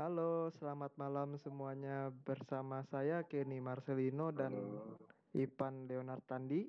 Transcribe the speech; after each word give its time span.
Halo, 0.00 0.48
selamat 0.56 0.96
malam 0.96 1.36
semuanya. 1.36 2.08
Bersama 2.24 2.80
saya 2.88 3.20
Kenny 3.28 3.60
Marcelino 3.60 4.32
dan 4.32 4.56
Halo, 4.56 4.96
Ipan 5.36 5.84
Leonard 5.92 6.24
Tandi. 6.24 6.64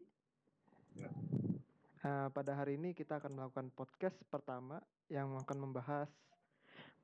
ya, 0.99 1.07
Eh, 2.03 2.27
pada 2.35 2.51
hari 2.59 2.75
ini 2.75 2.91
kita 2.91 3.23
akan 3.23 3.31
melakukan 3.31 3.71
podcast 3.71 4.19
pertama 4.27 4.83
yang 5.07 5.31
akan 5.39 5.63
membahas 5.63 6.11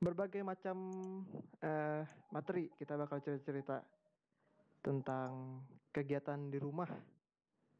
berbagai 0.04 0.44
macam 0.44 0.92
eh, 1.64 2.04
materi. 2.28 2.68
Kita 2.76 3.00
bakal 3.00 3.24
cerita-cerita 3.24 3.80
tentang 4.84 5.64
kegiatan 5.96 6.52
di 6.52 6.60
rumah 6.60 6.92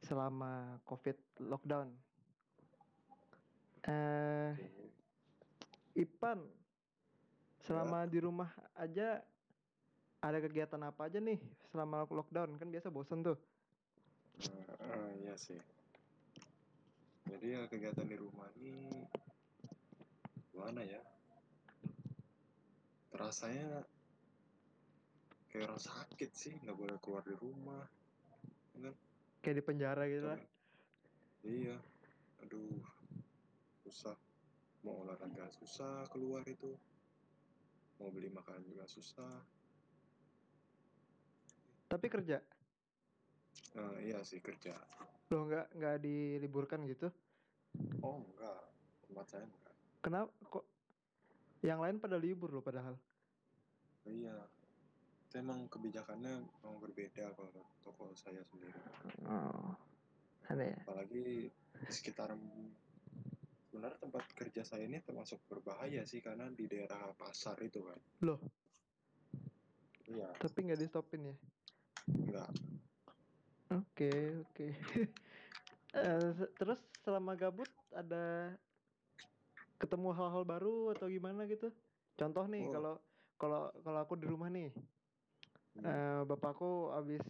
selama 0.00 0.80
COVID 0.88 1.44
lockdown. 1.52 1.92
Oke. 3.84 4.00
Ipan, 6.00 6.57
selama 7.68 8.08
di 8.08 8.18
rumah 8.24 8.48
aja 8.80 9.20
ada 10.24 10.38
kegiatan 10.40 10.80
apa 10.88 11.12
aja 11.12 11.20
nih 11.20 11.36
selama 11.68 12.08
lockdown? 12.08 12.56
Kan 12.56 12.72
biasa 12.72 12.88
bosen 12.88 13.20
tuh. 13.20 13.36
Eh, 14.80 15.10
iya 15.20 15.36
sih. 15.36 15.60
Jadi 17.28 17.46
ya 17.52 17.68
kegiatan 17.68 18.08
di 18.08 18.16
rumah 18.16 18.48
ini 18.56 19.04
gimana 20.48 20.80
ya? 20.80 21.04
Terasanya 23.12 23.84
kayak 25.52 25.68
orang 25.68 25.82
sakit 25.82 26.30
sih, 26.32 26.56
nggak 26.64 26.76
boleh 26.76 26.96
keluar 27.04 27.20
di 27.26 27.36
rumah, 27.36 27.84
kan? 28.80 28.94
Kayak 29.44 29.56
di 29.60 29.64
penjara 29.64 30.02
gitu 30.08 30.24
lah. 30.24 30.40
Coba. 30.40 30.56
Iya, 31.46 31.76
aduh, 32.42 32.80
susah. 33.84 34.16
Mau 34.86 35.02
olahraga 35.02 35.50
susah 35.58 36.06
keluar 36.14 36.46
itu, 36.46 36.78
mau 37.98 38.10
beli 38.14 38.30
makanan 38.30 38.62
juga 38.64 38.86
susah. 38.86 39.42
Tapi 41.88 42.06
kerja. 42.06 42.38
Eh, 43.74 43.96
iya 44.10 44.22
sih 44.22 44.38
kerja. 44.38 44.74
Loh 45.28 45.44
nggak 45.44 45.66
nggak 45.76 45.96
diliburkan 46.00 46.86
gitu? 46.88 47.10
Oh 48.00 48.22
enggak, 48.24 48.60
tempat 49.06 49.26
saya 49.28 49.44
enggak. 49.44 49.74
Kenapa 50.00 50.30
kok 50.48 50.64
yang 51.60 51.82
lain 51.82 51.98
pada 51.98 52.16
libur 52.16 52.54
loh 52.54 52.62
padahal? 52.62 52.94
Iya, 54.08 54.36
itu 55.28 55.34
emang 55.36 55.68
kebijakannya 55.68 56.48
memang 56.64 56.76
berbeda 56.80 57.34
kalau 57.36 57.50
toko 57.84 58.14
saya 58.16 58.40
sendiri. 58.48 58.78
Oh, 59.28 59.76
aneh 60.48 60.72
ya. 60.72 60.80
apalagi 60.88 61.20
di 61.84 61.92
sekitar 61.92 62.32
sebenarnya 63.68 64.00
tempat 64.00 64.24
kerja 64.32 64.64
saya 64.64 64.88
ini 64.88 65.04
termasuk 65.04 65.44
berbahaya 65.44 66.02
sih 66.08 66.24
karena 66.24 66.48
di 66.48 66.64
daerah 66.64 67.12
pasar 67.12 67.60
itu 67.60 67.84
kan 67.84 68.00
Loh, 68.24 68.40
iya 70.08 70.32
tapi 70.40 70.58
nggak 70.64 70.80
di 70.80 70.86
stopin 70.88 71.20
ya? 71.28 71.36
enggak 72.08 72.48
Oke 73.68 74.12
oke. 74.40 74.66
Eh, 75.88 76.30
terus 76.60 76.84
selama 77.00 77.32
gabut 77.32 77.64
ada 77.96 78.52
ketemu 79.80 80.12
hal-hal 80.12 80.44
baru 80.44 80.92
atau 80.92 81.08
gimana 81.08 81.48
gitu? 81.48 81.72
Contoh 82.12 82.44
nih 82.44 82.68
Oh. 82.68 82.72
kalau 82.76 82.94
kalau 83.40 83.60
kalau 83.80 83.98
aku 84.04 84.14
di 84.20 84.28
rumah 84.28 84.52
nih, 84.52 84.68
Hmm. 85.80 85.88
eh, 85.88 86.20
bapakku 86.28 86.92
habis 86.92 87.24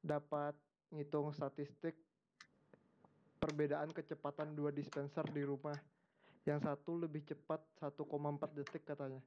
dapat 0.00 0.56
ngitung 0.88 1.36
statistik 1.36 2.05
perbedaan 3.46 3.94
kecepatan 3.94 4.58
dua 4.58 4.74
dispenser 4.74 5.22
di 5.30 5.46
rumah. 5.46 5.78
Yang 6.42 6.66
satu 6.66 6.98
lebih 6.98 7.22
cepat 7.26 7.62
1,4 7.78 8.58
detik 8.58 8.82
katanya. 8.82 9.22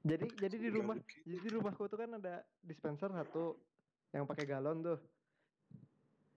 Jadi 0.00 0.26
jadi 0.32 0.56
di 0.56 0.70
rumah 0.72 0.96
jadi 1.28 1.38
di 1.44 1.50
rumahku 1.52 1.84
tuh 1.86 2.00
kan 2.00 2.10
ada 2.16 2.40
dispenser 2.64 3.12
satu 3.12 3.54
yang 4.10 4.24
pakai 4.24 4.48
galon 4.48 4.80
tuh. 4.80 4.98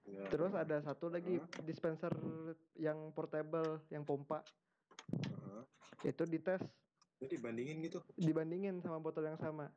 Ya. 0.03 0.27
Terus 0.27 0.51
ada 0.51 0.83
satu 0.83 1.07
lagi 1.07 1.39
Hah? 1.39 1.63
dispenser 1.63 2.11
yang 2.75 3.13
portable, 3.15 3.79
yang 3.87 4.03
pompa. 4.03 4.43
Hah? 5.47 5.63
Itu 6.03 6.27
dites, 6.27 6.59
jadi 7.23 7.39
bandingin 7.39 7.79
gitu 7.87 8.03
dibandingin 8.19 8.83
sama 8.83 8.99
botol 8.99 9.31
yang 9.31 9.39
sama. 9.39 9.71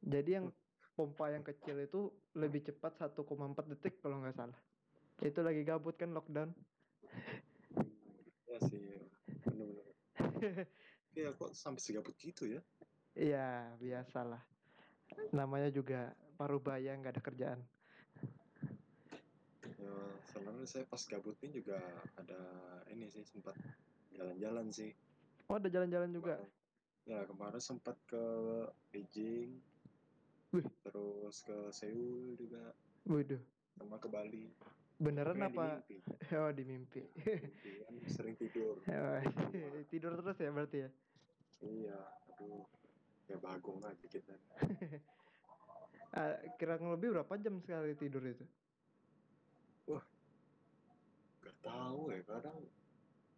Jadi 0.00 0.40
yang 0.40 0.48
pompa 0.96 1.28
yang 1.28 1.44
kecil 1.44 1.76
itu 1.78 2.08
lebih 2.34 2.64
cepat 2.64 2.96
1,4 2.96 3.20
detik 3.70 4.00
kalau 4.00 4.18
nggak 4.18 4.32
salah. 4.34 4.56
Itu 5.20 5.44
lagi 5.44 5.60
gabut 5.62 5.94
kan 5.94 6.10
lockdown. 6.10 6.50
ya 8.46 8.58
sih 8.64 8.80
bener-bener 9.44 9.84
ya 11.18 11.28
kok 11.30 11.52
sampai 11.52 11.80
segabut 11.80 12.16
gitu 12.16 12.48
ya 12.48 12.60
Iya, 13.12 13.72
biasalah. 13.80 14.44
Namanya 15.32 15.72
juga 15.72 16.12
paruh 16.36 16.60
baya 16.60 16.92
nggak 16.92 17.16
ada 17.16 17.22
kerjaan. 17.24 17.60
ya 19.76 19.92
sebenarnya 20.28 20.68
saya 20.68 20.84
pas 20.84 21.00
gabut 21.04 21.36
ini 21.40 21.60
juga 21.60 21.80
ada 22.16 22.40
ini 22.92 23.08
sih 23.08 23.24
sempat 23.24 23.56
jalan-jalan 24.12 24.68
sih 24.68 24.92
Oh, 25.46 25.56
ada 25.56 25.70
jalan-jalan 25.70 26.10
juga. 26.10 26.36
ya 27.06 27.22
kemarin 27.24 27.62
sempat 27.62 27.94
ke 28.04 28.18
Beijing 28.90 29.62
Wih, 30.56 30.64
terus 30.80 31.44
ke 31.44 31.56
Seoul 31.68 32.32
juga 32.40 32.72
waduh. 33.04 33.42
sama 33.76 34.00
ke 34.00 34.08
Bali 34.08 34.48
Beneran 34.96 35.36
apa? 35.44 35.84
di 35.84 36.00
mimpi. 36.00 36.16
Oh, 36.40 36.48
di 36.48 36.64
mimpi. 36.64 37.00
Mimpi 37.12 37.72
kan 37.84 37.94
sering 38.08 38.34
tidur 38.40 38.80
Oh, 38.88 39.20
Tidur 39.92 40.16
terus 40.16 40.40
ya 40.40 40.48
berarti 40.48 40.78
ya. 40.80 40.90
iya 41.60 41.98
aduh 42.32 42.64
ya 43.28 43.36
bagong 43.36 43.84
aja 43.84 44.06
kita 44.08 44.32
Ah, 46.16 46.40
Kira 46.56 46.80
lebih 46.80 47.12
berapa 47.12 47.34
jam 47.36 47.60
sekali 47.60 47.92
tidur 47.92 48.24
itu? 48.24 48.44
wah 49.84 50.00
gak 51.44 51.56
tahu 51.60 52.08
ya 52.08 52.24
kadang 52.24 52.64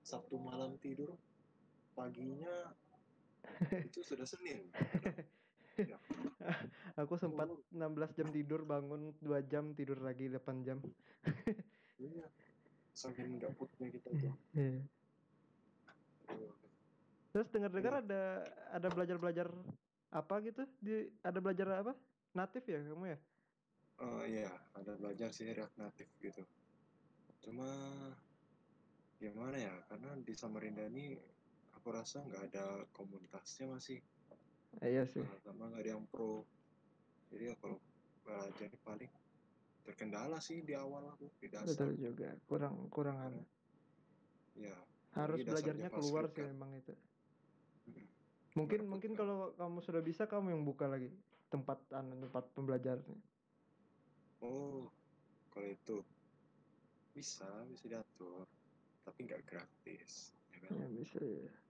Sabtu 0.07 0.39
malam 0.39 0.79
tidur 0.79 1.19
paginya 1.93 2.79
itu 3.83 4.01
sudah 4.07 4.23
Senin 4.25 4.71
ya, 5.79 5.99
Aku 7.03 7.15
sempat 7.15 7.47
16 7.71 8.17
jam 8.19 8.29
tidur, 8.31 8.67
bangun 8.67 9.15
2 9.23 9.39
jam, 9.47 9.71
tidur 9.75 10.03
lagi 10.03 10.27
8 10.27 10.67
jam. 10.67 10.79
iya 12.03 12.27
saking 12.95 13.39
gabutnya 13.39 13.87
kita 13.95 14.11
tuh 14.11 14.35
Iya. 14.59 14.83
Terus 17.31 17.49
dengar-dengar 17.55 17.95
Iya. 17.95 18.03
ada 18.03 18.23
ada 18.75 18.89
belajar-belajar 18.91 19.47
apa 20.11 20.35
gitu? 20.43 20.63
Di 20.83 21.07
ada 21.23 21.39
belajar 21.39 21.85
apa? 21.85 21.93
Natif 22.35 22.67
ya 22.67 22.83
kamu 22.83 23.07
ya? 23.15 23.19
Oh 23.99 24.23
iya, 24.23 24.51
ada 24.75 24.95
belajar 24.95 25.31
sih 25.35 25.51
React 25.51 25.75
Native 25.79 26.11
gitu. 26.23 26.43
Cuma 27.43 27.67
gimana 29.19 29.59
ya, 29.59 29.75
karena 29.91 30.15
di 30.23 30.33
Samarinda 30.35 30.87
ini 30.87 31.19
aku 31.75 31.91
rasa 31.91 32.23
nggak 32.23 32.43
ada 32.51 32.65
komunitasnya 32.95 33.67
masih, 33.71 33.99
iya 34.85 35.03
sih. 35.09 35.25
Sama 35.45 35.73
nggak 35.73 35.83
ada 35.83 35.91
yang 35.97 36.05
pro. 36.09 36.45
Jadi 37.33 37.45
ya 37.51 37.55
kalau 37.61 37.79
belajar 38.25 38.71
paling 38.85 39.11
terkendala 39.85 40.37
sih 40.41 40.61
di 40.65 40.75
awal 40.77 41.13
aku 41.17 41.33
di 41.41 41.49
Betul 41.49 41.57
dasar. 41.57 41.89
juga. 41.97 42.29
Kurang 42.49 42.75
kurang 42.93 43.17
anu. 43.25 43.41
Ya, 44.59 44.75
Harus 45.17 45.41
belajarnya 45.43 45.89
keluar 45.89 46.25
sih 46.29 46.37
kan. 46.37 46.49
memang 46.53 46.71
itu. 46.77 46.93
Mungkin 48.59 48.81
mungkin 48.91 49.13
kalau 49.15 49.55
kamu 49.55 49.79
sudah 49.81 50.03
bisa 50.03 50.27
kamu 50.27 50.47
yang 50.57 50.63
buka 50.67 50.85
lagi 50.91 51.09
tempat 51.49 51.79
anu 51.95 52.29
tempat 52.29 52.45
pembelajarannya. 52.53 53.19
Oh, 54.39 54.87
kalau 55.51 55.69
itu 55.69 55.97
bisa, 57.17 57.67
bisa 57.67 57.85
diatur, 57.91 58.47
tapi 59.03 59.19
nggak 59.27 59.43
gratis, 59.49 60.39
ya 60.55 60.59
kan? 60.63 60.73
Ya 60.79 60.87
bisa 60.93 61.19
ya. 61.23 61.68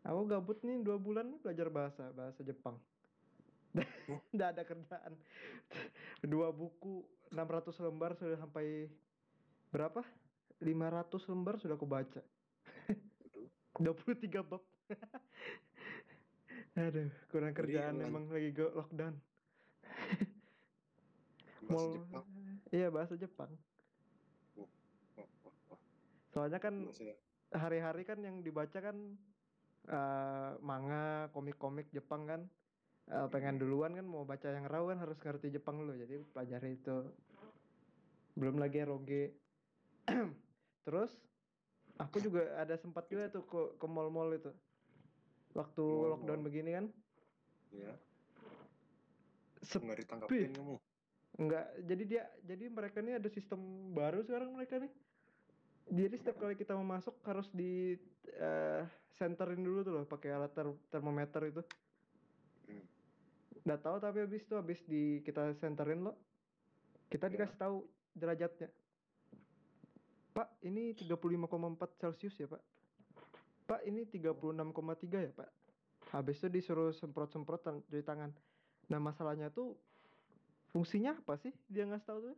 Aku 0.00 0.24
gabut 0.24 0.56
nih 0.60 0.80
dua 0.80 0.96
bulan 0.96 1.28
nih 1.28 1.40
belajar 1.40 1.68
bahasa 1.68 2.04
bahasa 2.12 2.40
Jepang. 2.40 2.76
Oh. 4.08 4.20
Nggak 4.34 4.48
ada 4.56 4.62
kerjaan. 4.64 5.12
Dua 6.24 6.48
buku 6.50 7.04
600 7.28 7.84
lembar 7.84 8.16
sudah 8.16 8.36
sampai 8.36 8.88
berapa? 9.68 10.02
500 10.60 11.30
lembar 11.30 11.54
sudah 11.56 11.76
aku 11.76 11.86
baca. 11.86 12.20
Aduh. 13.78 13.94
23 14.16 14.40
bab. 14.42 14.62
Aduh, 16.80 17.08
kurang 17.28 17.52
Jadi 17.52 17.58
kerjaan 17.72 17.94
lan- 17.96 18.08
emang 18.08 18.24
lagi 18.28 18.50
go 18.50 18.72
lockdown. 18.72 19.14
Bahasa 21.60 21.70
Mau- 21.70 21.94
Jepang. 21.94 22.24
Iya, 22.70 22.88
bahasa 22.88 23.14
Jepang. 23.14 23.50
Wah, 24.56 24.70
wah. 25.70 25.80
Soalnya 26.30 26.58
kan 26.58 26.74
hari-hari 27.50 28.02
kan 28.02 28.18
yang 28.18 28.40
dibaca 28.40 28.78
kan 28.78 28.96
eh, 29.88 30.52
manga, 30.60 31.28
komik-komik 31.32 31.88
Jepang 31.94 32.28
kan. 32.28 32.42
Eh, 33.10 33.26
pengen 33.32 33.58
duluan 33.58 33.96
kan 33.96 34.06
mau 34.06 34.22
baca 34.28 34.48
yang 34.52 34.66
raw 34.68 34.84
kan 34.90 34.98
harus 35.00 35.16
ngerti 35.20 35.54
Jepang 35.54 35.80
dulu. 35.80 35.96
Jadi 35.96 36.20
pelajari 36.32 36.70
itu. 36.76 36.96
Belum 38.36 38.56
lagi 38.60 38.84
eroge. 38.84 39.24
Terus 40.86 41.12
aku 41.96 42.16
juga 42.26 42.56
ada 42.56 42.74
sempat 42.80 43.08
juga 43.08 43.28
tuh 43.28 43.44
ke 43.46 43.60
ke 43.80 43.86
mall-mall 43.86 44.32
itu. 44.36 44.52
waktu 45.50 45.82
Mall, 45.82 46.14
lockdown 46.14 46.40
mall. 46.40 46.46
begini 46.46 46.70
kan 46.78 46.86
ya 47.74 47.90
sepi 49.66 49.82
nggak 49.82 49.98
ditangkapin 50.06 50.54
kamu 50.54 50.78
Enggak, 51.38 51.66
jadi 51.86 52.02
dia 52.04 52.24
jadi 52.42 52.66
mereka 52.66 52.98
ini 53.00 53.16
ada 53.16 53.30
sistem 53.30 53.94
baru 53.94 54.26
sekarang 54.26 54.50
mereka 54.50 54.82
nih. 54.82 54.90
Jadi 55.90 56.14
setiap 56.22 56.38
kali 56.38 56.54
kita 56.54 56.78
mau 56.78 56.86
masuk 56.86 57.18
harus 57.26 57.50
di 57.50 57.98
eh, 58.38 58.82
centerin 59.18 59.58
dulu 59.58 59.82
tuh 59.82 59.92
loh 59.92 60.04
pakai 60.06 60.30
alat 60.30 60.54
ter- 60.54 60.80
termometer 60.86 61.50
itu. 61.50 61.62
Hmm. 62.70 62.84
Nggak 63.66 63.80
tahu 63.82 63.96
tapi 63.98 64.18
habis 64.22 64.42
itu 64.46 64.54
habis 64.54 64.80
di 64.86 65.18
kita 65.26 65.50
centerin 65.58 66.06
loh. 66.06 66.14
Kita 67.10 67.26
Ya. 67.26 67.32
dikasih 67.34 67.58
tahu 67.58 67.76
derajatnya. 68.14 68.70
Pak, 70.30 70.62
ini 70.62 70.94
35,4 70.94 71.98
Celcius 71.98 72.38
ya, 72.38 72.46
Pak. 72.46 72.62
Pak, 73.66 73.80
ini 73.82 74.06
36,3 74.06 75.26
ya, 75.26 75.32
Pak. 75.34 75.50
Habis 76.14 76.38
itu 76.38 76.48
disuruh 76.48 76.94
semprot-semprot 76.94 77.66
di 77.90 77.98
tangan. 77.98 78.30
Nah, 78.86 79.02
masalahnya 79.02 79.50
tuh 79.50 79.74
fungsinya 80.70 81.18
apa 81.18 81.34
sih? 81.42 81.50
Dia 81.66 81.82
nggak 81.82 82.06
tahu 82.06 82.30
tuh. 82.30 82.36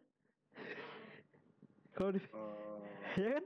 Kalau 1.93 2.11
di 2.11 2.21
Eh, 2.23 3.21
ya 3.21 3.31
kan? 3.37 3.45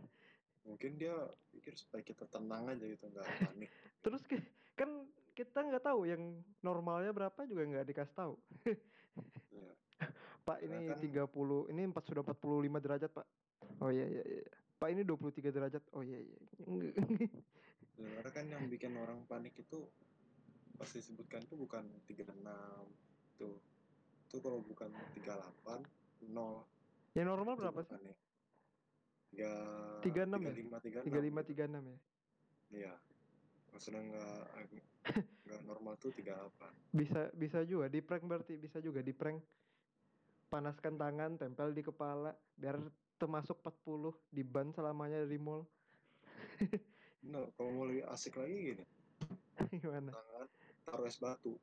mungkin 0.62 0.98
dia 0.98 1.14
pikir 1.50 1.78
supaya 1.78 2.02
kita 2.02 2.26
tenang 2.26 2.66
aja 2.66 2.82
gitu 2.82 3.06
nggak 3.06 3.22
panik 3.54 3.70
Terus 4.02 4.22
ki- 4.22 4.42
kan 4.74 4.90
kita 5.32 5.62
nggak 5.62 5.84
tahu 5.84 6.06
yang 6.06 6.22
normalnya 6.58 7.12
berapa 7.12 7.38
juga 7.44 7.62
nggak 7.62 7.86
dikasih 7.86 8.14
tahu. 8.14 8.34
ya. 9.52 9.70
Pak 10.46 10.58
ini 10.62 10.86
kan- 10.86 11.02
30, 11.02 11.26
ini 11.68 11.82
4 11.84 12.02
sudah 12.02 12.22
45 12.22 12.78
derajat, 12.78 13.10
Pak. 13.10 13.26
Oh 13.78 13.90
iya 13.90 14.06
iya 14.06 14.22
iya. 14.22 14.42
Pak 14.76 14.88
ini 14.90 15.02
23 15.02 15.50
derajat. 15.50 15.82
Oh 15.92 16.02
iya 16.02 16.18
iya. 16.18 16.38
Ya, 17.96 18.12
karena 18.12 18.28
kan 18.28 18.44
yang 18.44 18.68
bikin 18.68 18.92
orang 18.92 19.24
panik 19.24 19.56
itu 19.56 19.88
pas 20.76 20.84
disebutkan 20.84 21.40
tuh 21.48 21.56
bukan 21.56 21.80
36 22.04 22.28
tuh 23.40 23.56
itu 24.28 24.36
kalau 24.36 24.60
bukan 24.60 24.92
38 25.16 25.80
0 26.28 26.60
yang 27.16 27.24
normal 27.24 27.56
berapa 27.56 27.80
sih? 27.80 27.96
panik. 27.96 28.16
Tiga, 29.36 30.24
36 30.24 30.40
ya? 30.40 30.52
35 31.04 31.04
36 31.04 31.52
35 31.52 31.52
36 31.52 31.92
ya. 31.92 31.98
iya 32.72 32.94
maksudnya 33.70 34.02
nggak 34.08 34.44
nggak 35.46 35.60
normal 35.68 35.94
tuh 36.00 36.10
38 36.16 36.96
Bisa 36.96 37.20
bisa 37.36 37.58
juga 37.68 37.86
di 37.92 38.00
prank 38.00 38.24
berarti 38.24 38.56
bisa 38.56 38.80
juga 38.80 39.04
di 39.04 39.12
prank. 39.12 39.38
Panaskan 40.48 40.96
tangan, 40.96 41.36
tempel 41.36 41.74
di 41.76 41.82
kepala 41.84 42.32
biar 42.56 42.80
termasuk 43.20 43.60
40 43.60 44.14
di 44.32 44.42
ban 44.46 44.72
selamanya 44.72 45.20
dari 45.20 45.36
mall. 45.36 45.66
nah 47.26 47.42
kalau 47.58 47.70
mau 47.74 47.84
lebih 47.88 48.06
asik 48.06 48.38
lagi 48.38 48.54
gini 48.72 48.84
Gimana? 49.82 50.14
tangan 50.14 50.46
taruh 50.86 51.06
es 51.10 51.18
batu 51.18 51.58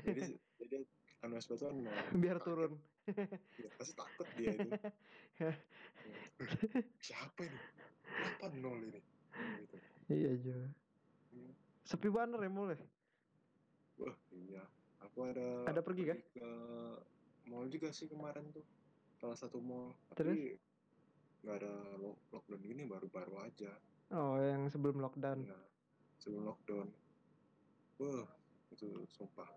jadi 0.00 0.20
jadi 0.60 0.76
batu 1.22 1.54
kan 1.56 1.74
nol. 1.76 1.94
Biar 2.22 2.36
Kaget. 2.36 2.44
turun. 2.44 2.72
Ya, 3.54 3.68
pasti 3.74 3.92
takut 3.94 4.28
dia 4.34 4.54
itu 4.54 4.70
siapa 7.06 7.40
ini 7.42 7.58
kenapa 8.04 8.46
nol 8.54 8.78
ini 8.80 9.00
gitu 9.58 9.76
iya 10.06 10.30
juga. 10.38 10.70
Hmm. 11.32 11.52
Sepi 11.82 12.08
banget 12.08 12.38
ya 12.38 12.46
ya? 12.46 12.78
wah 13.98 14.16
iya 14.30 14.62
aku 15.00 15.18
ada 15.26 15.66
Ada 15.66 15.80
pergi 15.82 16.02
kah? 16.06 16.18
ke 16.30 16.48
mall 17.44 17.66
juga 17.66 17.90
sih 17.90 18.06
kemarin 18.06 18.54
tuh 18.54 18.62
salah 19.18 19.34
satu 19.34 19.58
mall 19.58 19.94
tapi 20.14 20.54
nggak 21.42 21.56
ada 21.58 21.74
lock- 21.98 22.22
lockdown 22.30 22.62
gini 22.62 22.86
baru-baru 22.86 23.34
aja 23.40 23.72
Oh, 24.12 24.36
yang 24.38 24.68
sebelum 24.68 25.00
lockdown. 25.00 25.42
ya 25.42 25.58
sebelum 26.18 26.46
lockdown 26.46 26.86
wah 27.98 28.30
itu 28.70 28.86
sumpah 29.08 29.50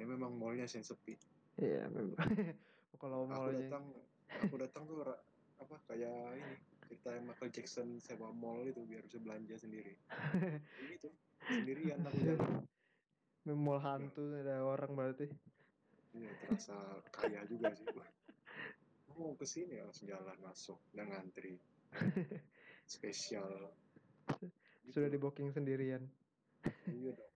ya 0.00 0.04
memang 0.08 0.32
mallnya 0.40 0.64
sih 0.64 0.80
sepi 0.80 1.20
Iya, 1.60 1.92
memang. 1.92 2.16
kalau 3.02 3.28
aku 3.28 3.36
mallnya 3.36 3.68
datang 3.68 3.84
aku 4.48 4.54
datang 4.56 4.82
tuh 4.88 4.96
apa 5.60 5.76
kayak 5.92 6.40
ini 6.40 6.52
cerita 6.88 7.10
Michael 7.20 7.52
Jackson 7.52 7.88
sewa 8.00 8.32
mall 8.32 8.64
itu 8.64 8.80
biar 8.88 9.04
bisa 9.04 9.20
belanja 9.20 9.60
sendiri 9.60 9.92
gitu 10.96 11.08
sendirian 11.44 12.00
aku 12.00 12.16
jalan 12.24 12.64
mall 13.48 13.80
hantu 13.80 14.36
ada 14.36 14.62
orang 14.62 14.92
berarti. 14.92 15.26
Iya, 16.10 16.30
terasa 16.42 16.76
kaya 17.14 17.46
juga 17.46 17.72
sih. 17.72 17.86
Wah, 17.94 18.08
mau 19.16 19.32
ke 19.38 19.46
sini 19.46 19.78
langsung 19.78 20.10
jalan 20.10 20.36
masuk 20.42 20.78
dan 20.92 21.08
ngantri. 21.08 21.56
Spesial. 22.90 23.70
Gitu. 24.38 24.50
Sudah 24.90 25.08
di 25.08 25.18
booking 25.18 25.54
sendirian. 25.54 26.02
Iya 26.90 27.14
dong. 27.14 27.29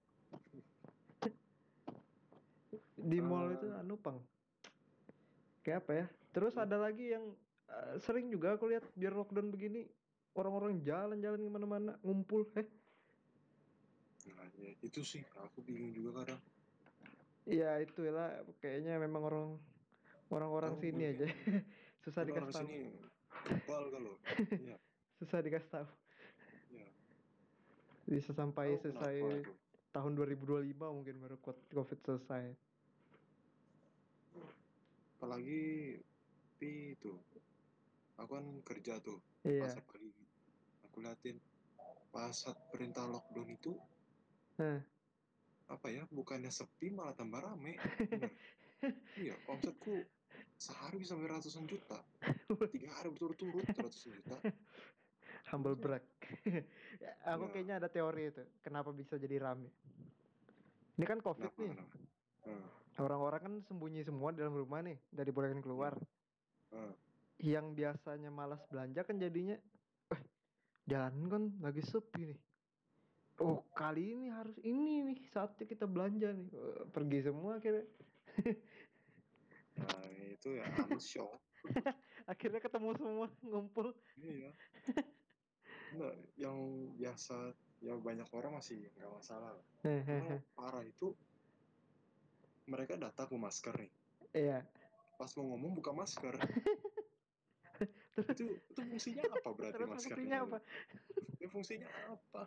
Di 3.04 3.18
mall 3.20 3.52
Ah. 3.52 3.56
itu 3.56 3.66
anu 3.68 3.94
pang. 4.00 4.18
Kayak 5.60 5.84
apa 5.84 5.92
ya? 5.92 6.06
Terus 6.32 6.54
ada 6.56 6.76
lagi 6.80 7.12
yang 7.12 7.24
eh, 7.68 7.94
sering 8.00 8.28
juga 8.32 8.56
aku 8.56 8.68
lihat 8.68 8.84
biar 8.96 9.12
lockdown 9.12 9.52
begini 9.52 9.84
orang-orang 10.34 10.82
jalan-jalan 10.82 11.40
ke 11.40 11.50
mana-mana 11.50 11.92
ngumpul 12.02 12.48
eh 12.56 12.66
Nah, 14.24 14.48
ya, 14.56 14.72
itu 14.80 15.04
sih 15.04 15.20
aku 15.36 15.60
bingung 15.60 15.92
juga 15.92 16.24
kadang. 16.24 16.40
Iya 17.44 17.76
itu 17.84 18.08
lah 18.08 18.40
kayaknya 18.56 18.96
memang 18.96 19.20
orang 19.28 19.48
orang-orang 20.32 20.72
sini 20.80 21.12
aja 21.12 21.28
susah 22.08 22.24
dikasih 22.24 22.40
orang 22.40 22.52
tahu 22.56 22.64
sini 22.64 22.78
kebal 23.44 23.84
kalau. 23.92 24.12
Iya, 24.48 24.76
susah 25.20 25.38
dikasih 25.44 25.68
tahu 25.68 25.86
iya. 26.72 26.88
bisa 28.08 28.32
sampai 28.32 28.80
Tahu 28.80 28.80
selesai 28.80 29.16
tahun 29.92 30.12
2025 30.16 30.72
mungkin 30.72 31.14
baru 31.20 31.36
covid 31.44 31.98
selesai 32.00 32.56
Apalagi 35.24 35.96
pi 36.60 36.92
itu. 36.92 37.16
Aku 38.20 38.28
kan 38.36 38.44
kerja 38.60 39.00
tuh 39.00 39.24
iya. 39.48 39.64
pasar 39.64 39.80
pagi. 39.88 40.12
Aku 40.84 41.00
liatin 41.00 41.40
pas 42.12 42.28
saat 42.36 42.60
perintah 42.68 43.08
lockdown 43.08 43.48
itu 43.48 43.72
Hah. 44.60 44.84
apa 45.72 45.88
ya 45.88 46.04
bukannya 46.12 46.52
sepi 46.52 46.92
malah 46.92 47.16
tambah 47.16 47.40
rame. 47.40 47.80
Iya 49.16 49.32
omsetku 49.48 50.04
sehari 50.60 51.00
bisa 51.00 51.16
sampai 51.16 51.32
ratusan 51.32 51.64
juta. 51.64 52.04
Tiga 52.76 52.92
hari 52.92 53.08
berturut-turut 53.16 53.64
ratusan 53.64 54.20
juta. 54.20 54.36
Humble 55.48 55.72
brag. 55.80 56.04
Ya, 57.00 57.16
aku 57.32 57.48
Iya. 57.48 57.52
kayaknya 57.56 57.74
ada 57.80 57.88
teori 57.88 58.28
itu 58.28 58.44
kenapa 58.60 58.92
bisa 58.92 59.16
jadi 59.16 59.40
rame. 59.40 59.72
Ini 61.00 61.04
kan 61.08 61.24
covid 61.24 61.48
kenapa 61.48 61.64
nih. 61.64 61.70
kenapa? 61.72 61.96
Hmm, 62.44 62.68
orang-orang 62.98 63.40
kan 63.42 63.54
sembunyi 63.66 64.06
semua 64.06 64.30
dalam 64.30 64.54
rumah 64.54 64.82
nih 64.82 64.98
dari 65.10 65.30
bolehin 65.34 65.62
keluar. 65.62 65.94
Hmm. 66.74 66.90
yang 67.38 67.70
biasanya 67.74 68.30
malas 68.34 68.62
belanja 68.66 69.06
kan 69.06 69.18
jadinya 69.18 69.54
eh 70.10 70.22
jalan 70.90 71.14
kan 71.30 71.42
lagi 71.62 71.82
sepi 71.82 72.34
nih. 72.34 72.40
Oh 73.42 73.66
kali 73.74 74.14
ini 74.14 74.30
harus 74.30 74.54
ini 74.62 75.02
nih 75.02 75.18
saatnya 75.30 75.66
kita 75.66 75.86
belanja 75.86 76.30
nih. 76.30 76.48
Eh, 76.50 76.82
pergi 76.90 77.18
semua 77.26 77.58
akhirnya. 77.58 77.86
Nah 79.74 80.06
itu 80.30 80.54
ya 80.54 80.66
shock 81.02 81.34
akhirnya 82.30 82.60
ketemu 82.62 82.88
semua 82.94 83.26
ngumpul. 83.42 83.90
Iya. 84.20 84.50
Nggak, 85.94 86.14
yang 86.38 86.58
biasa 86.98 87.54
ya 87.82 87.94
banyak 87.98 88.28
orang 88.30 88.58
masih 88.58 88.86
nggak 88.94 89.12
masalah. 89.14 89.50
Lah. 89.54 89.66
Cuma 89.82 90.26
yang 90.30 90.42
parah 90.54 90.84
itu 90.86 91.14
mereka 92.64 92.96
datang 92.96 93.26
ke 93.28 93.36
masker 93.36 93.74
nih. 93.76 93.90
Iya. 94.34 94.58
Pas 95.14 95.30
mau 95.38 95.46
ngomong 95.54 95.78
buka 95.78 95.92
masker. 95.92 96.34
Itu 98.14 98.46
itu 98.46 98.78
fungsinya 98.78 99.26
apa 99.26 99.50
berarti 99.50 99.74
terus 99.74 99.90
maskernya? 99.90 100.14
fungsinya 100.14 100.38
apa? 100.46 100.58
Ya 101.42 101.48
fungsinya 101.50 101.88
apa? 102.06 102.42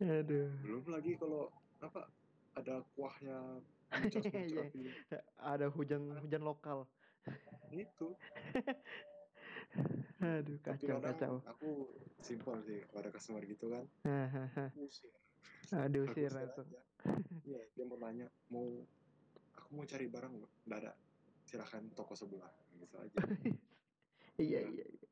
Aduh. 0.22 0.48
Belum 0.62 0.84
lagi 0.86 1.12
kalau 1.18 1.50
apa 1.82 2.06
ada 2.54 2.86
kuahnya 2.94 3.58
muncrat 3.90 4.32
Iya. 4.32 4.70
ada 5.42 5.66
hujan 5.66 6.14
hujan 6.22 6.42
lokal. 6.46 6.86
Itu 7.74 8.14
aduh 10.22 10.54
tapi 10.62 10.86
kacau 10.86 11.02
kadang 11.02 11.18
kacau. 11.18 11.34
aku 11.50 11.70
simpel 12.22 12.54
sih 12.62 12.78
pada 12.94 13.10
customer 13.10 13.42
gitu 13.42 13.66
kan. 13.74 13.84
Usir. 14.78 15.10
Aduh 15.74 16.06
sih 16.14 16.22
usir 16.22 16.32
langsung. 16.38 16.68
iya 17.42 17.66
dia 17.74 17.82
mau 17.82 17.98
nanya 17.98 18.30
mau 18.46 18.86
aku 19.72 19.80
mau 19.80 19.88
cari 19.88 20.04
barang 20.04 20.32
nggak 20.68 20.78
ada. 20.84 20.92
Silahkan 21.48 21.80
toko 21.96 22.12
sebelah 22.12 22.52
gitu 22.76 22.92
aja. 23.00 23.16
Iya 24.40 24.64
Iya. 24.64 24.68
iya 24.68 24.86
iya. 24.88 25.08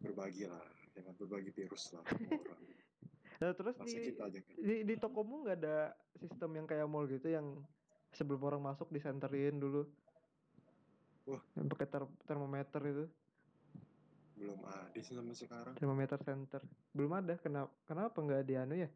berbagi 0.00 0.48
lah 0.48 0.64
jangan 0.96 1.12
berbagi 1.20 1.52
virus 1.52 1.92
lah 1.92 2.00
orang. 2.32 2.60
Nah, 3.40 3.52
terus 3.52 3.76
di, 3.84 4.08
kita 4.08 4.24
aja 4.24 4.40
kan 4.40 4.56
di 4.56 4.74
di 4.88 4.94
tokomu 4.96 5.44
nggak 5.44 5.56
ada 5.60 5.92
sistem 6.16 6.56
yang 6.56 6.64
kayak 6.64 6.88
mall 6.88 7.04
gitu 7.04 7.28
yang 7.28 7.60
sebelum 8.12 8.40
orang 8.40 8.60
masuk 8.64 8.88
disenterin 8.88 9.56
dulu? 9.56 9.84
Wah. 11.28 11.44
yang 11.56 11.68
pakai 11.68 11.88
ter- 11.88 12.16
termometer 12.24 12.80
itu? 12.88 13.04
Belum 14.36 14.60
ada 14.64 14.96
sih 14.96 15.12
sampai 15.12 15.36
sekarang. 15.36 15.74
Termometer 15.76 16.18
center. 16.24 16.60
Belum 16.96 17.12
ada 17.12 17.36
kenapa 17.36 17.72
kenapa 17.84 18.16
nggak 18.16 18.42
di 18.48 18.54
anu 18.56 18.74
ya? 18.80 18.88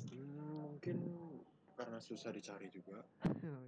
Hmm, 0.00 0.72
mungkin 0.72 0.96
karena 1.86 2.02
susah 2.02 2.34
dicari 2.34 2.66
juga. 2.66 2.98
Nah, 3.22 3.62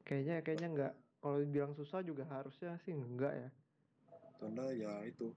kayaknya 0.00 0.40
kayaknya 0.40 0.68
nggak. 0.72 0.92
Kalau 1.20 1.38
dibilang 1.44 1.76
susah 1.76 2.00
juga 2.00 2.24
harusnya 2.24 2.80
sih 2.88 2.96
enggak 2.96 3.36
ya. 3.36 3.50
Tanda 4.40 4.72
ya 4.72 5.04
itu. 5.04 5.28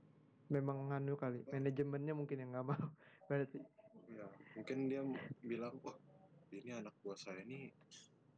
Memang 0.48 0.88
nganu 0.88 1.20
kali. 1.20 1.44
Manajemennya 1.52 2.16
mungkin 2.16 2.40
yang 2.40 2.56
nggak 2.56 2.64
mau. 2.64 2.80
Berarti 3.28 3.60
ya 4.06 4.24
mungkin 4.56 4.88
dia 4.88 5.04
bilang 5.44 5.76
wah 5.84 6.00
ini 6.56 6.72
anak 6.72 6.96
buah 7.04 7.20
saya 7.20 7.44
ini 7.44 7.76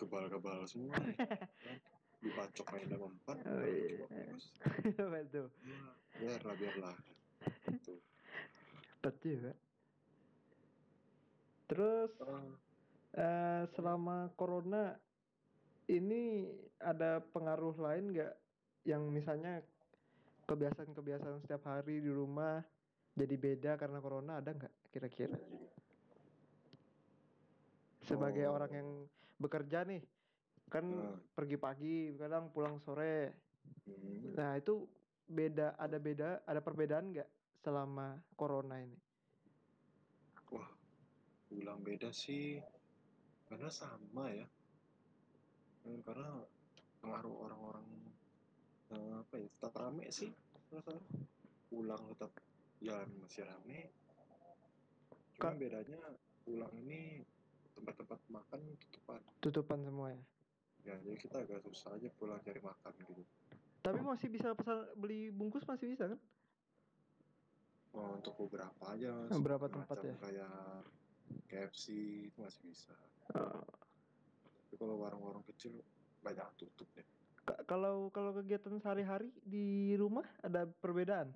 kebal-kebal 0.01 0.65
semua. 0.65 0.98
Kan? 1.65 1.77
dibacok 2.17 2.65
main 2.74 2.89
dalam 2.89 3.13
empat 3.13 3.38
Oh, 3.46 3.62
iya. 3.62 5.06
betul. 5.13 5.53
Ya 5.62 5.86
biarlah 6.17 6.56
biarlah. 6.58 6.98
Gitu. 7.70 8.01
Cepet 8.98 9.15
juga. 9.22 9.53
Terus 11.70 12.12
Ah, 12.25 12.58
eh, 13.14 13.64
selama 13.72 14.32
corona 14.36 14.98
ini 15.88 16.52
ada 16.78 17.24
pengaruh 17.24 17.76
lain 17.80 18.12
nggak? 18.12 18.34
Yang 18.88 19.04
misalnya 19.12 19.54
kebiasaan-kebiasaan 20.48 21.44
setiap 21.44 21.68
hari 21.68 22.00
di 22.00 22.12
rumah 22.12 22.64
jadi 23.16 23.36
beda 23.36 23.72
karena 23.76 24.00
corona 24.00 24.40
ada 24.40 24.52
nggak 24.52 24.74
kira-kira? 24.92 25.36
Sebagai 28.04 28.48
Oh. 28.48 28.56
orang 28.56 28.72
yang 28.72 28.90
bekerja 29.38 29.84
nih 29.84 30.02
kan 30.68 30.84
Ah. 30.84 31.16
pergi 31.36 31.56
pagi 31.56 31.96
kadang 32.16 32.52
pulang 32.52 32.80
sore. 32.80 33.32
Hmm, 33.84 34.36
nah 34.36 34.56
itu 34.56 34.88
beda 35.28 35.76
ada 35.76 36.00
beda 36.00 36.44
ada 36.44 36.60
perbedaan 36.64 37.12
nggak 37.12 37.28
selama 37.60 38.16
corona 38.36 38.80
ini? 38.80 38.96
Wah 40.48 40.68
bilang 41.52 41.84
beda 41.84 42.12
sih 42.12 42.60
karena 43.48 43.70
sama 43.72 44.25
ya. 44.32 44.48
Karena 46.04 46.44
pengaruh 47.00 47.36
orang-orang 47.48 47.88
eh, 48.92 49.13
apa 49.20 49.34
ya 49.39 49.48
tetap 49.48 49.74
rame 49.75 50.06
sih 50.12 50.32
rasa 50.68 51.00
pulang 51.72 52.04
tetap 52.16 52.32
jalan 52.84 53.10
masih 53.24 53.44
rame. 53.48 53.92
Cuma 55.36 55.51
Kak- 55.54 55.60
bedanya 55.60 56.00
pulang 56.44 56.74
ini 56.75 57.24
tempat-tempat 57.75 58.20
makan 58.27 58.60
tutupan. 58.80 59.20
Tutupan 59.39 59.80
semua 59.84 60.08
ya? 60.12 60.22
Ya 60.86 60.96
jadi 61.04 61.18
kita 61.20 61.44
agak 61.44 61.60
susah 61.63 61.96
aja 61.96 62.08
pulang 62.16 62.39
cari 62.44 62.60
makan 62.60 62.94
gitu. 63.04 63.24
Tapi 63.84 64.00
masih 64.04 64.27
bisa 64.27 64.51
pesan 64.51 64.84
beli 65.00 65.32
bungkus 65.32 65.63
masih 65.63 65.88
bisa 65.88 66.12
kan? 66.12 66.20
Oh, 67.96 68.20
untuk 68.20 68.36
beberapa 68.36 68.84
aja 68.92 69.12
Beberapa 69.39 69.72
tempat 69.72 70.04
ya? 70.04 70.16
kayak 70.20 70.51
KFC 71.48 71.86
itu 72.27 72.38
masih 72.38 72.62
bisa 72.65 72.93
Eh, 73.27 73.63
tapi 74.67 74.75
kalau 74.75 74.96
warung-warung 74.98 75.43
kecil 75.46 75.75
banyak 76.19 76.48
tutup 76.55 76.88
deh 76.96 77.03
Ka- 77.43 77.63
kalau 77.63 78.07
kalau 78.10 78.31
kegiatan 78.31 78.75
sehari-hari 78.79 79.31
di 79.43 79.96
rumah 79.96 80.24
ada 80.39 80.67
perbedaan 80.67 81.31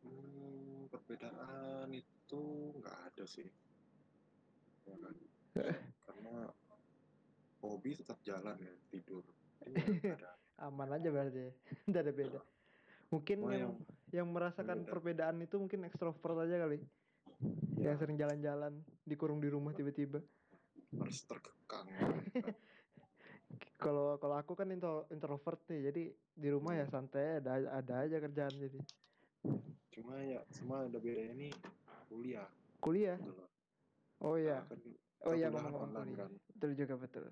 Hmm, 0.00 0.84
perbedaan 0.92 1.88
itu 1.88 2.42
nggak 2.76 2.98
ada 3.08 3.24
sih. 3.24 3.48
Ya 4.84 4.96
kan? 5.00 5.14
Karena 6.04 6.52
hobi 7.58 7.96
tetap 7.96 8.20
jalan 8.20 8.56
ya, 8.60 8.74
tidur. 8.90 9.24
Ada. 9.64 10.36
aman 10.54 10.86
aja 10.92 11.08
berarti 11.10 11.40
ya 11.40 11.52
tidak 11.88 12.02
ada 12.04 12.12
beda 12.14 12.40
mungkin 13.10 13.38
Cuma 13.42 13.52
yang 13.56 13.72
yang 13.74 13.74
yang 14.12 14.28
merasakan 14.30 14.84
beda. 14.84 14.90
perbedaan 14.92 15.36
itu 15.40 15.56
mungkin 15.58 15.82
ekstrovert 15.82 16.46
aja 16.46 16.62
kali 16.62 16.78
ya, 17.76 17.92
yang 17.92 17.98
sering 18.00 18.16
jalan-jalan 18.16 18.72
dikurung 19.04 19.40
di 19.42 19.48
rumah 19.50 19.72
tiba-tiba 19.72 20.20
harus 20.94 21.18
terkekang. 21.26 21.86
kalau 23.84 24.16
kalau 24.16 24.36
aku 24.38 24.54
kan 24.56 24.70
intro, 24.70 25.04
introvert 25.10 25.60
nih 25.68 25.90
jadi 25.92 26.02
di 26.34 26.48
rumah 26.50 26.74
ya 26.74 26.86
Hmm. 26.86 26.94
santai 26.94 27.38
ada 27.42 27.60
ada 27.70 27.94
aja 28.06 28.16
kerjaan 28.18 28.54
jadi 28.56 28.78
Cuma 29.94 30.18
ya, 30.18 30.42
semua 30.50 30.90
ada 30.90 30.98
bedanya 30.98 31.34
nih 31.38 31.52
kuliah. 32.10 32.48
kuliah 32.82 33.18
Gitu 33.18 33.32
oh 34.20 34.36
iya 34.36 34.58
Nah, 34.58 34.66
kan 34.66 34.78
oh 35.28 35.32
iya 35.34 35.48
online 35.50 36.10
kuliah 36.10 36.26
kan. 36.26 36.30
betul 36.50 36.70
juga 36.74 36.94
betul 36.98 37.24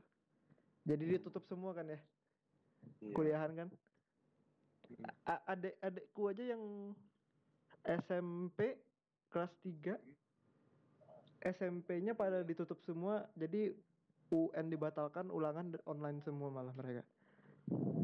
jadi 0.83 1.05
ditutup 1.19 1.45
semua 1.47 1.73
kan 1.73 1.87
ya 1.89 2.01
Iya. 3.03 3.15
kuliahan 3.15 3.53
kan 3.57 3.69
Hmm. 4.93 5.09
Adek 5.49 5.75
adekku 5.81 6.29
aja 6.29 6.43
yang 6.53 6.63
SMP 7.83 8.77
kelas 9.33 9.53
3 9.65 9.97
SMP-nya 11.43 12.13
pada 12.13 12.45
ditutup 12.45 12.79
semua 12.79 13.27
jadi 13.35 13.73
UN 14.31 14.67
dibatalkan 14.69 15.29
ulangan 15.29 15.75
online 15.85 16.21
semua 16.21 16.49
malah 16.49 16.73
mereka 16.73 17.03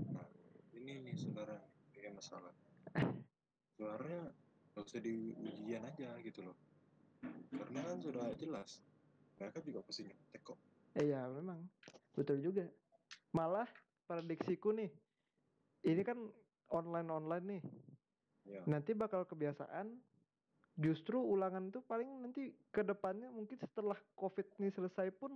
Nah, 0.09 0.25
ini 0.73 1.05
nih 1.05 1.15
sekarang 1.15 1.61
yang 1.95 2.15
masalah. 2.15 2.55
Sebenarnya 3.77 4.33
nggak 4.73 4.85
usah 4.87 5.01
di 5.03 5.35
ujian 5.37 5.83
aja 5.85 6.15
gitu 6.23 6.41
loh. 6.43 6.57
Karena 7.53 7.83
kan 7.85 7.99
sudah 8.01 8.33
jelas. 8.35 8.81
Mereka 9.37 9.61
juga 9.63 9.83
pasti 9.83 10.07
nyontek 10.07 10.43
kok. 10.43 10.59
iya 10.97 11.31
memang 11.31 11.63
betul 12.13 12.43
juga 12.43 12.67
malah 13.31 13.69
prediksiku 14.05 14.75
nih 14.75 14.91
ini 15.85 16.03
kan 16.03 16.19
online 16.69 17.07
online 17.07 17.47
nih 17.47 17.63
Ya. 18.49 18.65
nanti 18.65 18.97
bakal 18.97 19.23
kebiasaan 19.23 19.93
justru 20.79 21.19
ulangan 21.19 21.69
itu 21.69 21.83
paling 21.83 22.07
nanti 22.23 22.55
ke 22.71 22.87
depannya 22.87 23.29
mungkin 23.35 23.59
setelah 23.59 23.99
covid 24.15 24.47
ini 24.63 24.71
selesai 24.71 25.11
pun 25.11 25.35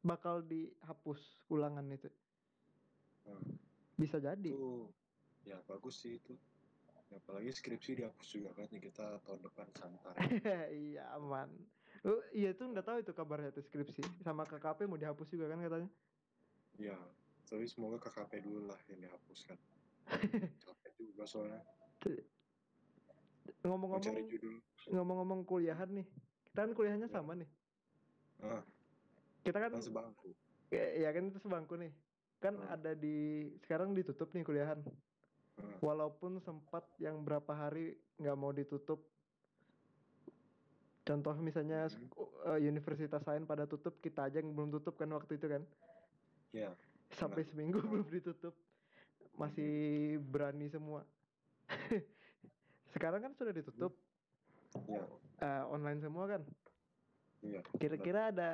bakal 0.00 0.40
dihapus 0.40 1.20
ulangan 1.52 1.84
itu 1.92 2.08
Nah, 3.28 3.36
bisa 4.00 4.16
jadi 4.16 4.48
itu 4.48 4.88
ya 5.44 5.60
bagus 5.68 6.00
sih 6.00 6.16
itu. 6.16 6.34
Ya, 7.12 7.18
apalagi 7.18 7.50
skripsi 7.50 8.00
dihapus 8.00 8.28
juga 8.32 8.50
kan 8.54 8.70
kita 8.70 9.18
tahun 9.26 9.40
depan 9.44 9.68
santai. 9.76 10.14
iya 10.88 11.04
aman 11.18 11.52
Oh, 12.00 12.22
iya 12.32 12.56
itu 12.56 12.64
nggak 12.64 12.86
tahu 12.86 12.98
itu 13.04 13.12
kabarnya 13.12 13.52
itu 13.52 13.60
skripsi 13.60 14.24
sama 14.24 14.48
KKP 14.48 14.88
mau 14.88 14.96
dihapus 14.96 15.28
juga 15.36 15.52
kan 15.52 15.60
katanya 15.60 15.90
ya, 16.80 16.96
tapi 17.44 17.68
semoga 17.68 18.00
KKP 18.00 18.40
dulu 18.40 18.72
lah 18.72 18.78
yang 18.88 19.04
dihapuskan. 19.04 19.58
Capek 20.64 20.92
juga 20.96 21.28
soalnya 21.28 21.60
ngomong-ngomong 23.60 24.00
cari 24.00 24.24
judul. 24.32 24.56
Ngomong-ngomong 24.88 25.44
kuliahan 25.44 25.90
nih 25.92 26.06
kita 26.50 26.66
kan 26.66 26.72
kuliahnya 26.74 27.06
Ya. 27.06 27.14
sama 27.14 27.32
nih. 27.36 27.48
Ah, 28.40 28.62
kita 29.44 29.58
kan 29.60 29.70
sebangku. 29.78 30.32
ya, 30.72 30.84
ya 30.98 31.08
kan 31.12 31.28
itu 31.28 31.38
sebangku 31.38 31.74
nih. 31.76 31.92
Kan 32.40 32.56
Hmm. 32.56 32.72
ada 32.72 32.96
di 32.96 33.46
sekarang 33.62 33.92
ditutup 33.92 34.32
nih 34.32 34.42
kuliahan. 34.42 34.80
Ah, 35.60 35.76
walaupun 35.78 36.40
sempat 36.40 36.82
yang 36.96 37.22
berapa 37.22 37.52
hari 37.52 37.94
nggak 38.18 38.36
mau 38.40 38.50
ditutup. 38.50 39.04
Contoh 41.04 41.34
misalnya 41.38 41.86
eh, 42.50 42.60
universitas 42.64 43.22
lain 43.24 43.44
pada 43.44 43.64
tutup 43.66 43.98
kita 44.00 44.26
aja 44.26 44.40
yang 44.42 44.52
belum 44.52 44.74
tutup 44.74 44.96
kan 44.96 45.10
waktu 45.12 45.36
itu 45.38 45.46
kan? 45.46 45.62
Ya, 46.50 46.74
sampai 47.14 47.46
seminggu 47.46 47.78
belum 47.90 48.08
ditutup. 48.10 48.56
Masih 49.38 50.18
berani 50.20 50.66
semua. 50.66 51.06
Sekarang 52.94 53.22
kan 53.22 53.32
sudah 53.38 53.54
ditutup 53.54 53.94
ya, 54.88 55.04
eh, 55.42 55.64
online 55.70 56.00
semua 56.00 56.24
kan 56.26 56.42
iya. 57.42 57.60
kira-kira 57.78 58.30
ada 58.30 58.50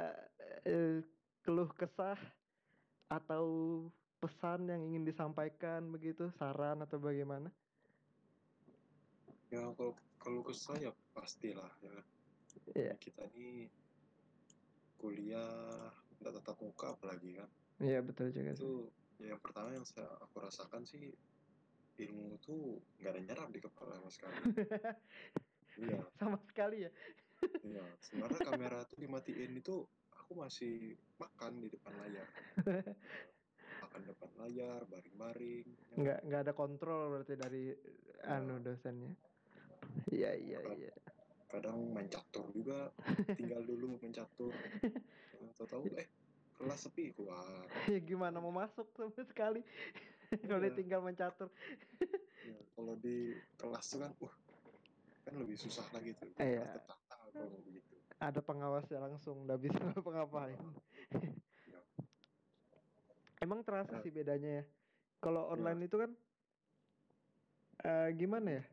eh, 0.65 1.03
keluh 1.43 1.71
kesah 1.75 2.19
atau 3.07 3.45
pesan 4.19 4.67
yang 4.67 4.83
ingin 4.83 5.05
disampaikan 5.07 5.87
begitu 5.93 6.33
saran 6.39 6.83
atau 6.83 6.99
bagaimana 6.99 7.53
Ya 9.47 9.63
kalau 9.79 9.95
kalau 10.19 10.43
kesah 10.43 10.75
ya 10.83 10.91
pastilah 11.15 11.71
ya. 11.79 11.95
Iya. 12.75 12.93
Kita 12.99 13.23
ini 13.31 13.71
kuliah 14.99 15.93
nggak 16.19 16.33
tatap 16.41 16.57
muka 16.65 16.97
apalagi 16.97 17.37
kan. 17.39 17.49
iya 17.79 18.01
betul 18.01 18.33
juga 18.33 18.57
sih 18.57 18.65
Itu 18.65 18.91
ya, 19.21 19.37
yang 19.37 19.41
pertama 19.45 19.69
yang 19.71 19.85
saya 19.85 20.09
aku 20.19 20.41
rasakan 20.41 20.83
sih 20.89 21.13
ilmu 22.01 22.41
tuh 22.43 22.81
nggak 22.99 23.13
ada 23.13 23.21
nyerap 23.23 23.49
di 23.55 23.61
kepala 23.63 24.01
sama 24.03 24.11
sekali. 24.11 24.35
Iya, 25.77 26.01
sama 26.21 26.39
sekali 26.45 26.87
ya 26.89 26.91
iya. 27.63 27.85
Sebenarnya 28.01 28.41
kamera 28.43 28.79
tuh 28.89 28.97
dimatiin 28.97 29.53
itu 29.59 29.85
aku 30.13 30.33
masih 30.39 30.97
makan 31.21 31.63
di 31.63 31.69
depan 31.71 31.95
layar. 32.03 32.29
Makan 33.77 34.03
depan 34.09 34.31
layar, 34.41 34.81
baring-baring. 34.89 35.67
ya 35.93 35.97
nggak 36.01 36.19
nggak 36.27 36.41
ada 36.49 36.53
kontrol 36.57 37.13
berarti 37.13 37.35
dari 37.37 37.65
Ya, 38.27 38.43
anu 38.43 38.59
dosennya 38.59 39.13
iya 40.11 40.35
iya 40.35 40.61
iya 40.67 40.93
kadang 41.47 41.79
main 41.95 42.11
catur 42.11 42.51
juga, 42.51 42.91
tinggal 43.39 43.63
dulu 43.71 43.97
main 44.03 44.11
catur. 44.11 44.51
Tahu-tahu 45.55 45.95
eh 45.95 46.09
kelas 46.59 46.81
sepi 46.91 47.15
keluar. 47.15 47.71
ya 47.87 48.01
gimana 48.03 48.43
mau 48.43 48.51
masuk 48.51 48.91
sama 48.99 49.15
sekali 49.23 49.63
kalau 50.43 50.59
Iya. 50.59 50.75
ditinggal 50.75 51.01
mencatur 51.07 51.49
Ya, 52.43 52.59
kalau 52.75 52.95
di 52.99 53.31
kelas 53.59 53.87
tuh 53.95 53.99
kan, 54.03 54.13
wah 54.19 54.35
kan 55.27 55.35
lebih 55.35 55.59
susah 55.59 55.83
lagi 55.91 56.15
tuh. 56.15 56.31
Iya. 56.39 56.63
Tertantang 56.79 57.21
kalau 57.35 57.59
begitu 57.67 57.93
ada 58.17 58.41
pengawasnya 58.41 58.97
langsung 58.97 59.45
nggak 59.45 59.61
bisa 59.61 59.83
apa-ngapain 60.01 60.57
Ya. 61.67 61.81
emang 63.43 63.61
terasa 63.61 63.99
Ya. 63.99 64.03
sih 64.07 64.13
bedanya 64.15 64.63
ya? 64.63 64.65
Kalau 65.21 65.51
online 65.51 65.85
itu 65.85 65.97
kan 65.99 66.11
eh, 67.83 68.09
gimana 68.15 68.63
ya? 68.63 68.65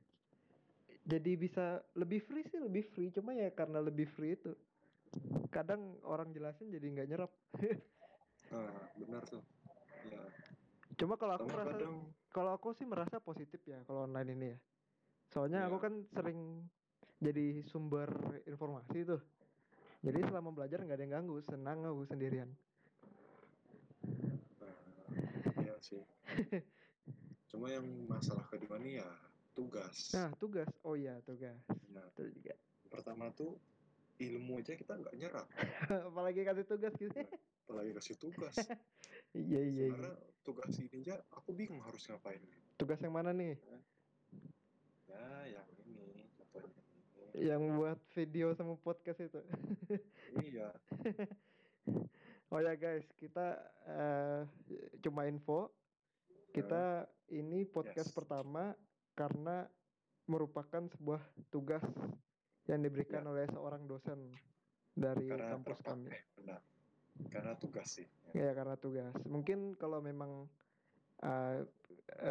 Jadi 1.03 1.35
bisa 1.35 1.83
lebih 1.99 2.23
free 2.23 2.47
sih 2.47 2.61
lebih 2.61 2.87
free. 2.87 3.11
Cuma 3.11 3.35
ya 3.35 3.51
karena 3.51 3.83
lebih 3.83 4.07
free 4.07 4.39
itu 4.39 4.55
kadang 5.51 5.99
orang 6.07 6.31
jelasin 6.31 6.71
jadi 6.71 6.85
nggak 6.93 7.07
nyerap. 7.09 7.31
Ah 8.53 8.69
benar 8.93 9.25
tuh. 9.25 9.41
Ya. 10.05 10.21
Cuma 10.93 11.17
kalau 11.17 11.41
aku 11.41 11.49
Sama 11.49 11.65
merasa 11.65 11.85
kalau 12.29 12.51
aku 12.53 12.69
sih 12.77 12.85
merasa 12.85 13.17
positif 13.17 13.57
ya 13.65 13.81
kalau 13.83 14.05
online 14.05 14.29
ini 14.37 14.47
ya 14.53 14.57
soalnya 15.33 15.65
aku 15.65 15.77
Iya. 15.77 15.83
kan 15.83 15.93
sering 16.07 16.39
jadi 17.17 17.45
sumber 17.65 18.09
informasi 18.45 19.01
tuh. 19.03 19.21
Jadi 20.03 20.19
selama 20.21 20.51
belajar 20.51 20.83
nggak 20.83 20.93
ada 20.93 21.03
yang 21.03 21.13
ganggu 21.17 21.41
senang 21.41 21.81
aku 21.81 22.05
sendirian. 22.05 22.51
Iya 25.57 25.75
sih. 25.79 26.03
Cuma 27.49 27.71
yang 27.71 27.85
masalah 28.05 28.45
kedua 28.51 28.77
nih 28.77 29.01
ya 29.01 29.09
tugas. 29.53 30.11
Nah 30.11 30.29
tugas. 30.37 30.69
Oh 30.83 30.93
iya 30.93 31.17
tugas. 31.23 31.55
Nah, 31.89 32.03
Betul 32.13 32.35
juga. 32.35 32.53
Pertama 32.91 33.31
tuh 33.31 33.57
ilmu 34.19 34.61
aja 34.61 34.75
kita 34.75 34.93
nggak 34.93 35.15
nyerap. 35.17 35.47
Apalagi 36.11 36.43
kasih 36.43 36.65
tugas 36.67 36.93
gitu. 36.93 37.19
Apalagi 37.65 37.91
kasih 37.97 38.15
tugas. 38.19 38.55
Iya 39.33 39.61
iya 39.65 39.85
iya. 39.89 39.97
Sebenarnya 39.97 40.15
tugas 40.45 40.73
ini 40.77 40.97
aja 41.01 41.15
aku 41.33 41.57
bingung 41.57 41.81
harus 41.81 42.05
ngapain. 42.05 42.37
Tugas 42.77 43.01
yang 43.01 43.17
mana 43.17 43.33
nih 43.33 43.57
ya 45.13 45.29
yang 45.53 45.67
ini 45.85 46.25
contohnya 46.35 46.81
ini. 47.33 47.49
Yang 47.49 47.61
buat 47.75 47.99
video 48.13 48.47
sama 48.53 48.73
podcast 48.77 49.19
itu. 49.21 49.39
Iya. 50.39 50.67
Oh 52.47 52.61
ya 52.61 52.77
guys 52.77 53.01
kita 53.17 53.57
eh, 53.83 54.41
cuma 55.01 55.25
info. 55.25 55.73
Kita 56.53 57.01
ini 57.27 57.65
podcast 57.65 58.13
Yes. 58.13 58.15
pertama 58.15 58.77
karena 59.17 59.65
merupakan 60.29 60.85
sebuah 60.85 61.17
tugas 61.49 61.81
yang 62.69 62.85
diberikan 62.85 63.25
Ya. 63.25 63.29
oleh 63.33 63.45
seorang 63.49 63.89
dosen 63.89 64.29
dari 64.93 65.27
karena 65.27 65.49
kampus 65.57 65.81
kami. 65.81 66.13
benar. 66.37 66.61
Karena 67.33 67.53
tugas 67.57 67.89
sih 67.89 68.05
ya. 68.31 68.53
Karena 68.53 68.77
tugas. 68.77 69.17
Mungkin 69.25 69.73
kalau 69.73 69.97
memang 69.97 70.45
eh, 71.25 71.65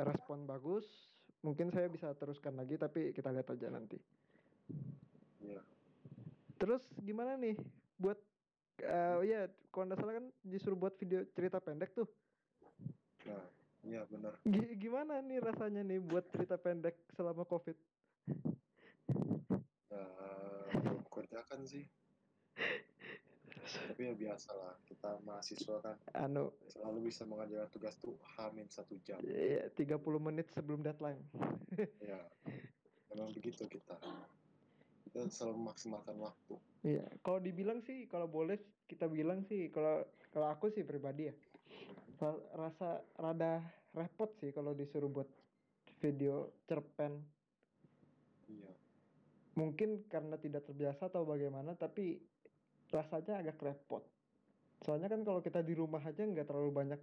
respon 0.06 0.46
bagus 0.46 0.86
mungkin 1.42 1.74
saya 1.74 1.90
bisa 1.90 2.14
teruskan 2.14 2.54
lagi 2.54 2.78
tapi 2.78 3.10
kita 3.10 3.34
lihat 3.34 3.50
aja 3.50 3.68
nanti. 3.68 3.98
Iya. 5.42 5.58
terus 6.54 6.86
gimana 7.02 7.34
nih 7.34 7.58
buat 7.98 8.14
eh 8.78 9.18
ya 9.26 9.50
kalau 9.74 9.90
nggak 9.90 9.98
salah 9.98 10.14
kan 10.22 10.26
disuruh 10.46 10.78
buat 10.78 10.94
video 10.94 11.26
cerita 11.34 11.58
pendek 11.58 11.90
tuh. 11.92 12.06
Nah 13.26 13.42
iya 13.82 14.06
benar. 14.06 14.38
Gi- 14.46 14.78
gimana 14.78 15.18
nih 15.18 15.42
rasanya 15.42 15.82
nih 15.82 15.98
buat 15.98 16.22
cerita 16.30 16.54
pendek 16.54 16.94
selama 17.18 17.42
covid? 17.42 17.74
Ya 19.90 20.06
belum 20.78 21.02
kerjakan 21.10 21.66
sih 21.66 21.84
tapi 23.62 24.10
ya 24.10 24.14
biasa 24.14 24.50
lah 24.58 24.74
kita 24.86 25.10
mahasiswa 25.22 25.76
kan. 25.80 25.96
Anu. 26.18 26.50
Selalu 26.68 26.98
bisa 27.08 27.22
mengerjakan 27.24 27.68
tugas 27.70 27.94
tuh 28.02 28.18
hamin 28.38 28.66
satu 28.68 28.98
jam. 29.06 29.18
Ya, 29.22 29.70
30 29.72 29.98
menit 30.18 30.50
sebelum 30.52 30.82
deadline. 30.82 31.22
Ya 32.02 32.18
memang 33.12 33.30
begitu 33.36 33.68
kita. 33.68 33.96
Kita 35.04 35.28
selalu 35.28 35.54
memaksimalkan 35.60 36.16
waktu. 36.16 36.54
Iya, 36.82 37.04
kalau 37.20 37.38
dibilang 37.38 37.84
sih, 37.84 38.08
kalau 38.08 38.26
boleh 38.26 38.58
kita 38.88 39.06
bilang 39.06 39.44
sih, 39.46 39.68
kalau 39.68 40.02
kalau 40.32 40.48
aku 40.48 40.72
sih 40.72 40.82
pribadi 40.82 41.28
ya, 41.28 41.34
ra- 42.18 42.44
rasa 42.56 43.04
rada 43.20 43.60
repot 43.92 44.32
sih 44.40 44.50
kalau 44.50 44.72
disuruh 44.72 45.12
buat 45.12 45.28
video 46.00 46.50
cerpen. 46.64 47.20
iya. 48.48 48.72
Mungkin 49.52 50.08
karena 50.08 50.40
tidak 50.40 50.64
terbiasa 50.64 51.12
atau 51.12 51.28
bagaimana, 51.28 51.76
tapi 51.76 52.16
rasanya 52.92 53.40
agak 53.40 53.58
repot. 53.64 54.04
Soalnya 54.84 55.08
kan 55.08 55.24
kalau 55.24 55.40
kita 55.40 55.64
di 55.64 55.72
rumah 55.72 56.04
aja 56.04 56.22
nggak 56.22 56.44
terlalu 56.44 56.70
banyak 56.70 57.00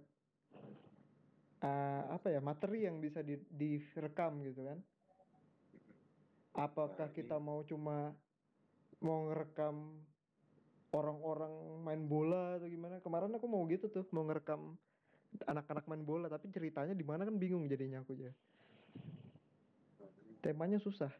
eh, 1.60 2.02
apa 2.08 2.26
ya 2.30 2.40
materi 2.40 2.86
yang 2.86 3.02
bisa 3.02 3.20
di, 3.20 3.36
direkam 3.50 4.40
gitu 4.46 4.62
kan. 4.64 4.78
Apakah 6.54 7.08
Nah, 7.08 7.12
ini- 7.12 7.16
kita 7.18 7.36
mau 7.42 7.62
cuma 7.66 8.14
mau 9.00 9.32
ngerekam 9.32 9.76
orang-orang 10.92 11.52
main 11.86 12.02
bola 12.04 12.58
atau 12.60 12.68
gimana? 12.68 13.00
Kemarin 13.00 13.32
aku 13.34 13.46
mau 13.48 13.62
gitu 13.70 13.86
tuh, 13.88 14.04
mau 14.12 14.26
ngerekam 14.26 14.76
anak-anak 15.46 15.86
main 15.86 16.02
bola, 16.02 16.26
tapi 16.26 16.50
ceritanya 16.50 16.92
di 16.92 17.06
mana 17.06 17.22
kan 17.22 17.38
bingung 17.38 17.70
jadinya 17.70 18.02
aku 18.02 18.18
aja. 18.18 18.34
Nah, 20.02 20.10
Temanya 20.42 20.78
susah. 20.82 21.10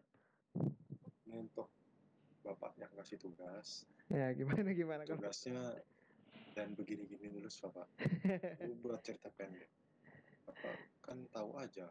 untuk 1.31 1.71
bapaknya 2.43 2.87
ngasih 2.97 3.19
tugas. 3.21 3.85
Ya 4.11 4.33
gimana 4.35 4.73
gimana 4.75 5.03
kalau 5.07 5.21
tugasnya 5.23 5.79
dan 6.57 6.75
begini-gini 6.75 7.31
lulus 7.31 7.61
bapak. 7.63 7.87
Lu 8.67 8.75
buat 8.83 9.01
cerita 9.07 9.31
pendek. 9.39 9.71
Bapak 10.49 10.75
kan 11.05 11.19
tahu 11.31 11.55
aja. 11.57 11.87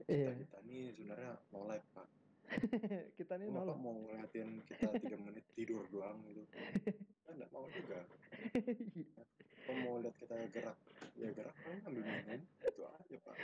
Kita 0.00 0.08
Iya. 0.10 0.32
kita 0.32 0.58
ini 0.64 0.92
sebenarnya 0.96 1.32
no 1.52 1.68
life 1.68 1.86
pak. 1.92 2.08
Kita 3.18 3.38
nih 3.38 3.46
Kok 3.46 3.56
bapak 3.62 3.76
mau 3.78 3.94
ngeliatin 3.94 4.58
kita 4.66 4.90
tiga 4.98 5.16
menit 5.22 5.46
tidur 5.54 5.86
doang 5.94 6.18
gitu. 6.26 6.42
Kan 7.24 7.32
nggak 7.38 7.50
mau 7.54 7.62
juga. 7.70 8.02
Kok 9.70 9.76
mau 9.86 10.02
lihat 10.02 10.16
kita 10.18 10.34
gerak. 10.50 10.78
Ya 11.14 11.30
gerak 11.30 11.54
kan 11.62 11.78
ambil 11.86 12.02
minum. 12.02 12.42
Itu 12.64 12.82
aja 12.90 13.16
pak. 13.22 13.36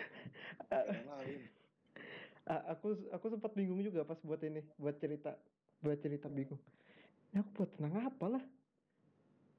Yang 0.91 1.07
lain. 1.07 1.41
Aku 2.47 2.89
aku 3.15 3.27
sempat 3.31 3.53
bingung 3.55 3.79
juga 3.83 4.03
pas 4.03 4.19
buat 4.23 4.39
ini, 4.43 4.63
buat 4.79 4.95
cerita, 4.99 5.35
buat 5.81 5.99
cerita 6.01 6.31
bingung. 6.31 6.61
Ya 7.35 7.45
aku 7.45 7.63
buat 7.63 7.71
tenang 7.77 8.09
apa 8.09 8.27
lah? 8.39 8.45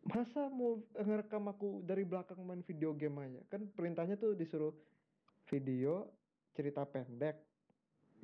Masa 0.07 0.47
mau 0.47 0.79
ngerekam 0.95 1.51
aku 1.51 1.83
dari 1.83 2.07
belakang 2.07 2.39
main 2.41 2.63
video 2.63 2.95
game 2.95 3.19
aja? 3.21 3.41
Kan 3.51 3.67
perintahnya 3.69 4.15
tuh 4.15 4.33
disuruh 4.33 4.73
video 5.51 6.07
cerita 6.55 6.87
pendek 6.87 7.37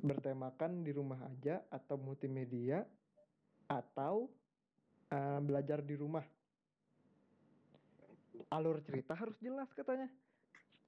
bertemakan 0.01 0.81
di 0.81 0.89
rumah 0.89 1.21
aja 1.29 1.61
atau 1.69 2.01
multimedia 2.01 2.81
atau 3.69 4.31
eh, 5.11 5.39
belajar 5.43 5.85
di 5.85 5.93
rumah. 5.93 6.25
Alur 8.49 8.81
cerita 8.81 9.13
harus 9.13 9.37
jelas 9.37 9.69
katanya. 9.75 10.09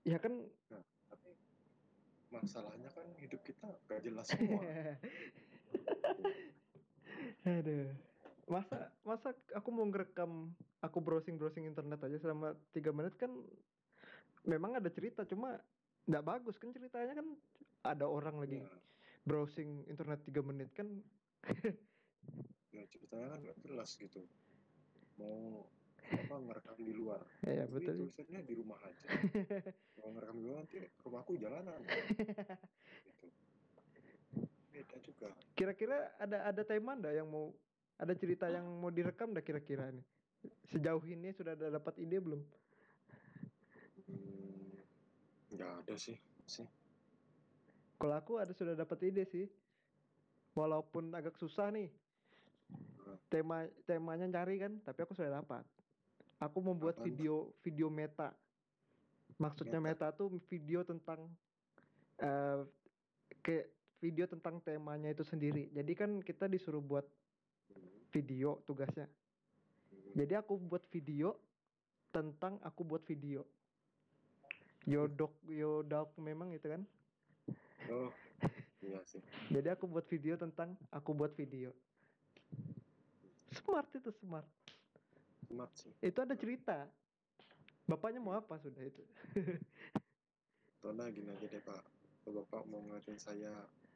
Ya 0.05 0.17
kan 0.17 0.41
tapi 1.09 1.29
masalahnya 2.33 2.89
kan 2.91 3.05
hidup 3.21 3.41
kita 3.45 3.69
gak 3.87 4.01
jelas 4.01 4.25
semua 4.27 4.61
Aduh. 7.45 7.89
Masa 8.45 8.93
masa 9.01 9.33
aku 9.57 9.69
mau 9.73 9.85
ngerekam 9.89 10.53
aku 10.81 11.01
browsing-browsing 11.01 11.65
internet 11.65 11.97
aja 12.05 12.17
selama 12.21 12.53
tiga 12.69 12.93
menit 12.93 13.17
kan 13.17 13.33
memang 14.45 14.77
ada 14.77 14.89
cerita 14.93 15.25
cuma 15.25 15.57
nggak 16.05 16.25
bagus 16.25 16.55
kan 16.61 16.69
ceritanya 16.69 17.17
kan. 17.17 17.27
Ada 17.85 18.05
orang 18.05 18.41
lagi 18.41 18.61
ya, 18.61 18.69
browsing 19.25 19.85
internet 19.89 20.21
tiga 20.25 20.41
menit 20.45 20.69
kan. 20.73 20.87
Ya 22.75 22.83
ceritanya 22.91 23.31
kan 23.31 23.39
gak 23.39 23.57
jelas 23.63 23.95
gitu. 23.95 24.27
Mau 25.15 25.63
apa 26.11 26.35
ngerekam 26.43 26.75
di 26.75 26.91
luar. 26.91 27.23
Ya 27.47 27.63
tapi 27.63 27.87
betul. 27.87 28.11
tulisannya 28.11 28.41
di 28.43 28.53
rumah 28.59 28.79
aja. 28.83 29.07
Kalau 29.95 30.11
ngerekam 30.11 30.35
di 30.35 30.43
luar 30.43 30.57
nanti 30.67 30.79
rumahku 31.07 31.39
jalanan. 31.39 31.79
gitu 31.79 33.31
juga. 35.05 35.29
Kira-kira 35.53 36.09
ada 36.17 36.49
ada 36.49 36.61
tema 36.65 36.97
ndak 36.97 37.13
yang 37.13 37.29
mau 37.29 37.53
ada 38.01 38.13
cerita 38.17 38.49
yang 38.49 38.65
mau 38.65 38.89
direkam 38.89 39.29
ndak 39.31 39.45
kira-kira 39.45 39.93
nih 39.93 40.05
sejauh 40.69 41.01
ini 41.09 41.33
sudah 41.33 41.57
ada 41.57 41.73
dapat 41.73 41.97
ide 42.01 42.17
belum? 42.21 42.41
Hmm, 44.05 44.77
nggak 45.53 45.71
ada 45.85 45.95
sih 45.97 46.17
sih 46.45 46.67
kalau 47.95 48.15
aku 48.15 48.33
ada 48.39 48.51
sudah 48.51 48.75
dapat 48.75 49.07
ide 49.07 49.23
sih. 49.27 49.47
Walaupun 50.55 51.11
agak 51.11 51.35
susah 51.35 51.71
nih. 51.71 51.91
Hmm. 53.05 53.21
tema 53.29 53.69
temanya 53.85 54.25
cari 54.41 54.57
kan 54.57 54.81
tapi 54.81 54.99
aku 55.03 55.13
sudah 55.15 55.41
dapat. 55.41 55.63
Aku 56.41 56.59
membuat 56.59 56.99
Apaan? 56.99 57.07
video 57.07 57.53
video 57.63 57.87
meta. 57.91 58.33
Maksudnya 59.41 59.79
Meta? 59.81 60.07
meta 60.11 60.15
tuh 60.15 60.37
video 60.47 60.85
tentang 60.85 61.27
eh 62.21 62.61
kayak 63.43 63.67
video 63.99 64.25
tentang 64.27 64.59
temanya 64.61 65.11
itu 65.11 65.23
sendiri. 65.23 65.71
Jadi 65.71 65.91
kan 65.95 66.19
kita 66.21 66.45
disuruh 66.51 66.83
buat 66.83 67.05
video 68.11 68.63
tugasnya. 68.63 69.07
Jadi 70.15 70.33
aku 70.39 70.55
buat 70.55 70.83
video 70.87 71.35
tentang 72.15 72.55
aku 72.63 72.87
buat 72.87 73.03
video. 73.03 73.43
Yodok 74.87 75.33
yodok 75.51 76.15
memang 76.21 76.55
itu 76.55 76.71
kan? 76.71 76.81
Oh 77.91 78.11
iya 78.79 79.01
sih. 79.03 79.19
Jadi 79.55 79.67
aku 79.73 79.89
buat 79.89 80.07
video 80.07 80.39
tentang 80.39 80.79
aku 80.93 81.11
buat 81.11 81.35
video. 81.35 81.75
Smart 83.51 83.89
itu 83.91 84.11
smart. 84.23 84.47
Smart 85.49 85.71
sih. 85.75 85.91
Itu 85.99 86.23
ada 86.23 86.37
cerita. 86.39 86.87
Bapaknya 87.85 88.23
mau 88.23 88.33
apa 88.33 88.57
sudah 88.61 88.81
itu? 88.81 89.03
Tona 90.81 91.09
gini 91.11 91.29
aja 91.33 91.45
deh 91.49 91.61
pak. 91.65 91.81
Kalau 92.25 92.41
bapak 92.41 92.63
mau 92.69 92.81
ngeliatin 92.81 93.19
saya 93.21 93.53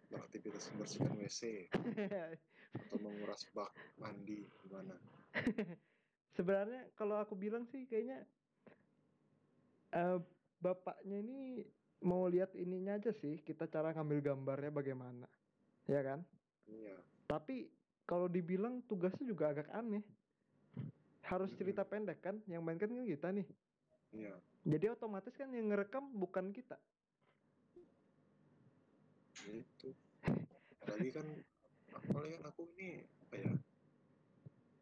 beraktivitas 0.10 0.70
membersihkan 0.74 1.16
WC 1.22 1.42
atau 1.70 2.98
menguras 3.06 3.46
bak 3.54 3.70
mandi 4.02 4.44
gimana? 4.66 4.98
Sebenarnya 6.38 6.90
kalau 6.98 7.22
aku 7.22 7.38
bilang 7.38 7.70
sih 7.70 7.86
kayaknya 7.86 8.26
uh, 9.94 10.18
bapaknya 10.60 11.22
ini 11.22 11.64
mau 12.02 12.26
lihat 12.26 12.56
ininya 12.56 12.96
aja 12.96 13.12
sih 13.12 13.44
kita 13.44 13.68
cara 13.68 13.92
ngambil 13.94 14.34
gambarnya 14.34 14.72
bagaimana 14.74 15.28
ya 15.86 16.02
kan? 16.02 16.20
Iya. 16.70 16.98
Tapi 17.30 17.70
kalau 18.10 18.26
dibilang 18.26 18.82
tugasnya 18.90 19.26
juga 19.26 19.54
agak 19.54 19.70
aneh. 19.74 20.02
Harus 21.26 21.54
cerita 21.54 21.86
pendek 21.86 22.26
kan 22.26 22.42
yang 22.50 22.66
mainkan 22.66 22.90
kan 22.90 23.06
kita 23.06 23.30
nih. 23.30 23.46
Iya. 24.18 24.34
Jadi 24.66 24.86
otomatis 24.90 25.34
kan 25.38 25.54
yang 25.54 25.70
ngerekam 25.70 26.10
bukan 26.18 26.50
kita 26.50 26.78
itu 29.48 29.90
apalagi 30.90 31.12
kan 31.14 31.28
apalagi 31.94 32.34
kan 32.40 32.46
aku 32.50 32.62
ini 32.78 33.06
apa 33.30 33.36
ya 33.38 33.52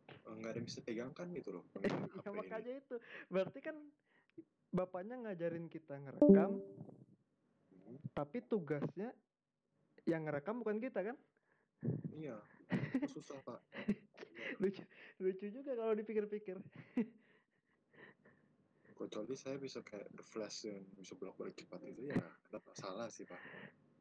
eh, 0.08 0.34
nggak 0.40 0.52
ada 0.52 0.58
yang 0.60 0.68
bisa 0.68 0.80
pegang 0.84 1.12
kan 1.12 1.28
gitu 1.36 1.50
loh. 1.60 1.64
Ya 2.26 2.32
makanya 2.32 2.74
itu. 2.80 2.96
Berarti 3.32 3.60
kan 3.64 3.76
bapaknya 4.72 5.16
ngajarin 5.24 5.72
kita 5.72 5.96
ngerekam 5.96 6.60
hmm. 6.60 7.98
tapi 8.12 8.44
tugasnya 8.44 9.16
yang 10.04 10.28
ngerekam 10.28 10.60
bukan 10.64 10.80
kita 10.80 11.04
kan? 11.04 11.16
Iya. 12.12 12.40
Susah 13.08 13.40
pak. 13.44 13.60
Lucu 14.62 14.84
lucu 15.20 15.46
juga 15.52 15.76
kalau 15.76 15.94
dipikir-pikir. 15.96 16.58
Kecuali 18.98 19.36
saya 19.38 19.62
bisa 19.62 19.86
kayak 19.86 20.10
the 20.18 20.26
flash 20.26 20.66
yang 20.66 20.82
bisa 20.98 21.14
bolak 21.14 21.38
balik 21.38 21.54
cepat 21.54 21.86
itu 21.86 22.10
ya 22.10 22.18
ada 22.18 22.60
masalah 22.66 23.08
sih 23.14 23.30
pak 23.30 23.38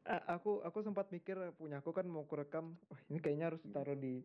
aku 0.07 0.63
aku 0.63 0.79
sempat 0.81 1.11
mikir 1.11 1.35
punya 1.59 1.83
aku 1.83 1.91
kan 1.91 2.07
mau 2.07 2.23
kurekam 2.23 2.75
wah 2.87 3.01
ini 3.11 3.19
kayaknya 3.19 3.51
harus 3.51 3.61
taruh 3.75 3.97
di 3.97 4.23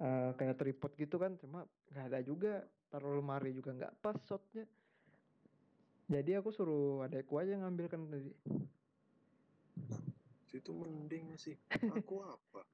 uh, 0.00 0.32
kayak 0.34 0.56
tripod 0.56 0.92
gitu 0.96 1.16
kan 1.20 1.36
cuma 1.36 1.68
nggak 1.92 2.04
ada 2.10 2.20
juga 2.24 2.64
taruh 2.90 3.20
lemari 3.20 3.54
juga 3.54 3.70
nggak 3.76 3.92
pas 4.02 4.18
shotnya. 4.26 4.66
Jadi 6.10 6.34
aku 6.34 6.50
suruh 6.50 7.06
adekku 7.06 7.38
aja 7.38 7.54
ngambilkan 7.54 8.02
tadi. 8.10 8.32
Itu 10.50 10.74
mending 10.74 11.38
sih. 11.38 11.54
Aku 11.86 12.18
apa? 12.34 12.66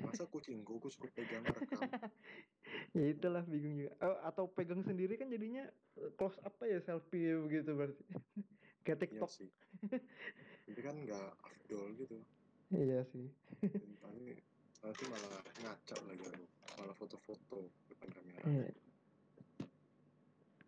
Masa 0.00 0.24
kucing 0.26 0.64
gue 0.64 0.80
suruh 0.88 1.12
pegang 1.12 1.44
rekam? 1.44 1.84
Ya 2.96 3.12
itulah 3.12 3.44
bingung 3.46 3.76
juga. 3.78 3.92
Oh, 4.02 4.16
atau 4.26 4.44
pegang 4.50 4.82
sendiri 4.82 5.14
kan 5.20 5.28
jadinya 5.30 5.68
close 6.16 6.40
apa 6.42 6.66
ya 6.66 6.80
selfie 6.80 7.36
begitu 7.44 7.70
berarti. 7.76 8.04
Kayak 8.84 8.98
iya 9.10 9.20
TikTok. 9.20 9.30
iya 9.30 9.36
sih. 9.36 9.50
Tapi 10.66 10.82
kan 10.82 10.98
nggak 10.98 11.30
afdol 11.46 11.94
gitu. 11.94 12.18
Iya 12.74 13.06
sih. 13.14 13.30
Tapi 14.02 14.34
nanti 14.82 15.02
malah 15.06 15.38
ngaca 15.62 15.96
lagi 16.10 16.24
aku. 16.26 16.44
Malah 16.82 16.94
foto-foto 16.98 17.70
depan 17.86 18.08
kamera. 18.10 18.42
Iya. 18.50 18.70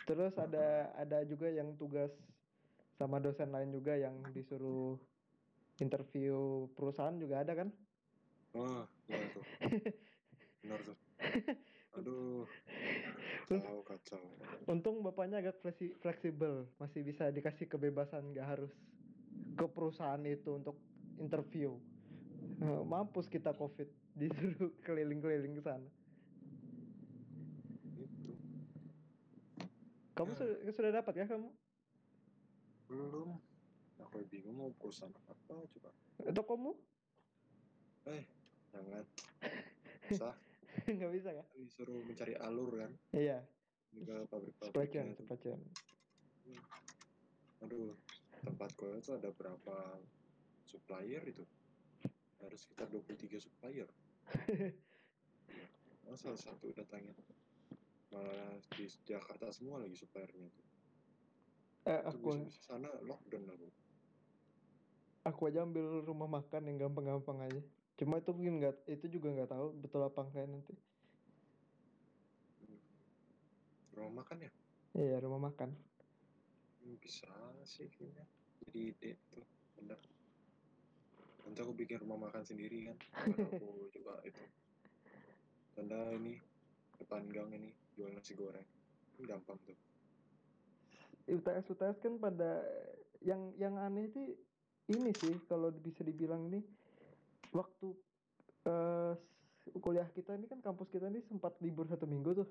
terus 0.08 0.32
ada 0.40 0.88
ada 0.96 1.20
juga 1.28 1.52
yang 1.52 1.76
tugas 1.76 2.08
sama 2.96 3.20
dosen 3.20 3.52
lain 3.52 3.68
juga 3.68 3.92
yang 3.92 4.16
disuruh 4.32 4.96
interview 5.84 6.64
perusahaan 6.72 7.12
juga 7.20 7.44
ada 7.44 7.52
kan? 7.52 7.68
Wah 8.56 8.88
iya 9.10 9.28
tuh. 9.34 9.44
Benar 10.64 10.80
tuh. 10.86 10.96
Aduh. 12.00 12.48
Kacau 13.50 13.84
kacau. 13.84 14.24
untung 14.64 15.04
bapaknya 15.04 15.44
agak 15.44 15.60
fleksibel. 16.00 16.64
Masih 16.80 17.04
bisa 17.04 17.28
dikasih 17.28 17.68
kebebasan 17.68 18.32
nggak 18.32 18.48
harus 18.56 18.72
ke 19.58 19.66
perusahaan 19.66 20.22
itu 20.22 20.54
untuk 20.54 20.78
interview. 21.18 21.74
Uh, 22.62 22.86
mampus 22.86 23.26
kita 23.26 23.50
covid 23.58 23.90
disuruh 24.18 24.70
keliling-keliling 24.86 25.58
ke 25.58 25.62
sana. 25.66 25.90
Itu. 27.98 28.38
Kamu 30.14 30.30
ya. 30.30 30.38
sudah, 30.38 30.56
sudah 30.70 30.90
dapat 31.02 31.12
ya 31.18 31.26
kamu? 31.26 31.50
Belum. 32.86 33.34
Aku 33.98 34.22
bingung 34.30 34.54
mau 34.54 34.70
perusahaan 34.78 35.10
apa 35.26 35.66
coba. 35.66 35.90
kamu? 36.22 36.70
Eh, 38.14 38.24
jangan. 38.70 39.04
Bisa. 40.08 40.30
Nggak 40.86 41.10
bisa 41.10 41.30
ya? 41.34 41.44
Disuruh 41.58 42.00
mencari 42.06 42.38
alur 42.38 42.70
kan? 42.78 42.92
Iya. 43.12 43.42
Ke 43.92 44.24
pabrik-pabrik. 44.30 44.70
Supply 44.72 44.86
chain, 44.88 45.08
supply 45.18 45.38
chain. 45.42 45.60
Aduh, 47.66 47.92
tempat 48.42 48.70
gue 48.74 48.90
itu 48.98 49.10
ada 49.14 49.30
berapa 49.32 49.76
supplier 50.64 51.22
itu? 51.26 51.44
Ada 52.42 52.56
sekitar 52.56 52.86
23 52.90 53.38
supplier. 53.42 53.88
Masa 56.08 56.32
satu 56.38 56.72
datangnya? 56.72 57.14
Malah 58.14 58.56
di 58.72 58.88
Jakarta 59.04 59.52
semua 59.52 59.84
lagi 59.84 59.98
suppliernya 59.98 60.48
itu 60.48 60.62
eh, 61.88 62.00
aku 62.04 62.44
bisa 62.44 62.60
sana 62.68 62.88
lockdown 63.04 63.48
aku 63.48 63.68
aku 65.24 65.40
aja 65.48 65.64
ambil 65.64 66.04
rumah 66.04 66.28
makan 66.28 66.72
yang 66.72 66.88
gampang-gampang 66.88 67.44
aja. 67.44 67.60
Cuma 68.00 68.16
itu 68.16 68.32
mungkin 68.32 68.64
nggak 68.64 68.88
itu 68.88 69.06
juga 69.12 69.28
nggak 69.36 69.50
tahu 69.52 69.76
betul 69.76 70.00
apa 70.00 70.24
enggak 70.24 70.48
nanti. 70.48 70.72
Hmm. 72.64 72.80
rumah 73.92 74.24
makan 74.24 74.36
ya? 74.40 74.50
Iya 74.96 75.16
rumah 75.20 75.52
makan 75.52 75.76
bisa 76.96 77.28
sih 77.68 77.90
kayaknya. 77.92 78.24
Jadi 78.64 78.78
ide 78.94 79.10
tuh 79.28 79.44
bener. 79.76 80.00
Nanti 81.44 81.58
aku 81.60 81.72
bikin 81.76 82.00
rumah 82.04 82.28
makan 82.28 82.44
sendiri 82.44 82.88
kan. 82.88 82.96
Aku 83.28 83.88
juga 83.94 84.20
itu. 84.24 84.44
Tanda 85.76 86.12
ini 86.16 86.40
depan 86.98 87.28
gang 87.28 87.52
ini 87.52 87.70
jual 87.96 88.12
nasi 88.12 88.32
goreng. 88.32 88.64
Gampang 89.20 89.58
tuh. 89.66 89.76
UTS 91.28 91.68
UTS 91.68 92.00
kan 92.00 92.16
pada 92.16 92.64
yang 93.20 93.52
yang 93.60 93.76
aneh 93.76 94.08
itu 94.08 94.32
ini 94.88 95.12
sih 95.12 95.36
kalau 95.44 95.68
bisa 95.68 96.00
dibilang 96.00 96.48
ini 96.48 96.64
waktu 97.52 97.92
uh, 98.64 99.12
kuliah 99.84 100.08
kita 100.16 100.32
ini 100.32 100.48
kan 100.48 100.64
kampus 100.64 100.88
kita 100.88 101.12
ini 101.12 101.20
sempat 101.28 101.52
libur 101.60 101.84
satu 101.84 102.08
minggu 102.08 102.44
tuh. 102.44 102.48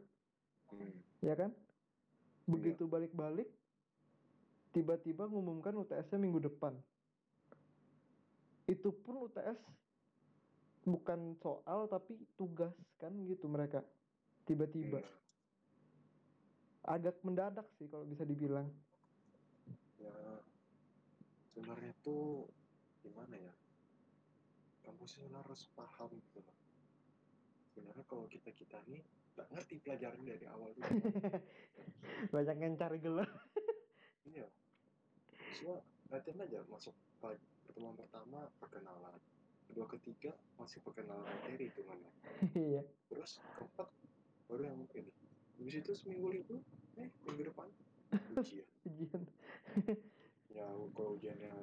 Hmm. 0.67 0.93
ya 1.23 1.33
kan? 1.33 1.55
Begitu 2.47 2.83
iya. 2.87 2.91
balik-balik 2.91 3.47
tiba-tiba 4.77 5.25
ngumumkan 5.25 5.73
UTS-nya 5.73 6.21
minggu 6.21 6.37
depan. 6.37 6.77
Itu 8.69 8.93
pun 8.93 9.25
UTS 9.25 9.57
bukan 10.85 11.33
soal 11.41 11.89
tapi 11.89 12.13
tugas 12.37 12.77
kan 13.01 13.09
gitu 13.25 13.49
mereka. 13.49 13.81
Tiba-tiba. 14.45 15.01
Hmm. 15.01 15.17
Agak 16.93 17.17
mendadak 17.25 17.65
sih 17.81 17.89
kalau 17.89 18.05
bisa 18.05 18.21
dibilang. 18.21 18.69
Ya 19.97 20.13
sebenarnya 21.57 21.97
tuh 22.05 22.45
gimana 23.01 23.33
ya? 23.33 23.53
Kampus 24.85 25.17
harus 25.25 25.73
paham 25.73 26.13
gitu 26.21 26.37
loh. 26.45 26.57
Sebenarnya 27.73 28.05
kalau 28.05 28.29
kita 28.29 28.53
kita 28.53 28.77
nih 28.85 29.01
nggak 29.33 29.49
ngerti 29.57 29.75
pelajaran 29.81 30.21
dari 30.21 30.45
awal 30.45 30.69
dulu. 30.77 30.85
Banyak 32.37 32.57
yang 32.61 32.77
cari 32.77 33.01
gelar. 33.01 33.29
iya 34.27 34.45
semua 35.57 35.81
latihan 36.13 36.45
aja 36.45 36.61
masuk 36.69 36.93
pertemuan 37.65 37.97
pertama 37.97 38.45
perkenalan. 38.61 39.17
Kedua 39.67 39.89
ketiga 39.89 40.31
masih 40.55 40.79
perkenalan 40.85 41.25
materi 41.25 41.67
itu 41.67 41.81
mana 41.83 42.07
iya. 42.55 42.81
Terus 43.09 43.41
keempat 43.57 43.89
baru 44.47 44.69
yang 44.69 44.85
ini. 44.93 45.11
Habis 45.57 45.75
itu 45.81 45.91
seminggu 45.97 46.29
libur 46.29 46.61
eh 47.01 47.09
minggu 47.25 47.49
depan 47.49 47.67
ujian. 48.37 48.67
Ujian. 48.85 49.23
Ya 50.57 50.65
kalau 50.97 51.13
ujiannya 51.19 51.53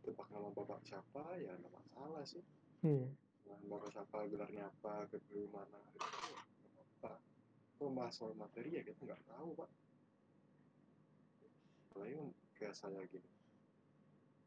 tebak 0.00 0.32
nama 0.32 0.48
bapak 0.56 0.80
siapa 0.86 1.36
ya 1.36 1.52
nggak 1.60 1.74
masalah 1.76 2.24
sih. 2.24 2.40
Iya. 2.80 3.04
Nah, 3.44 3.58
bapak 3.68 3.92
siapa 3.92 4.24
gelarnya 4.32 4.64
apa 4.64 5.04
kedua 5.12 5.44
mana 5.52 5.80
itu 5.92 6.32
apa 7.04 7.20
bahas 7.92 8.16
soal 8.16 8.32
materi 8.32 8.80
ya 8.80 8.80
kita 8.80 8.96
nggak 9.04 9.20
tahu 9.28 9.52
pak. 9.60 9.68
Apalagi 11.92 12.16
kayak 12.64 12.76
saya 12.80 13.00
gini. 13.12 13.28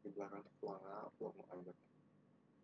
Di 0.02 0.10
belakang 0.10 0.42
apa 0.42 0.74
mau 1.22 1.46
anggap 1.54 1.76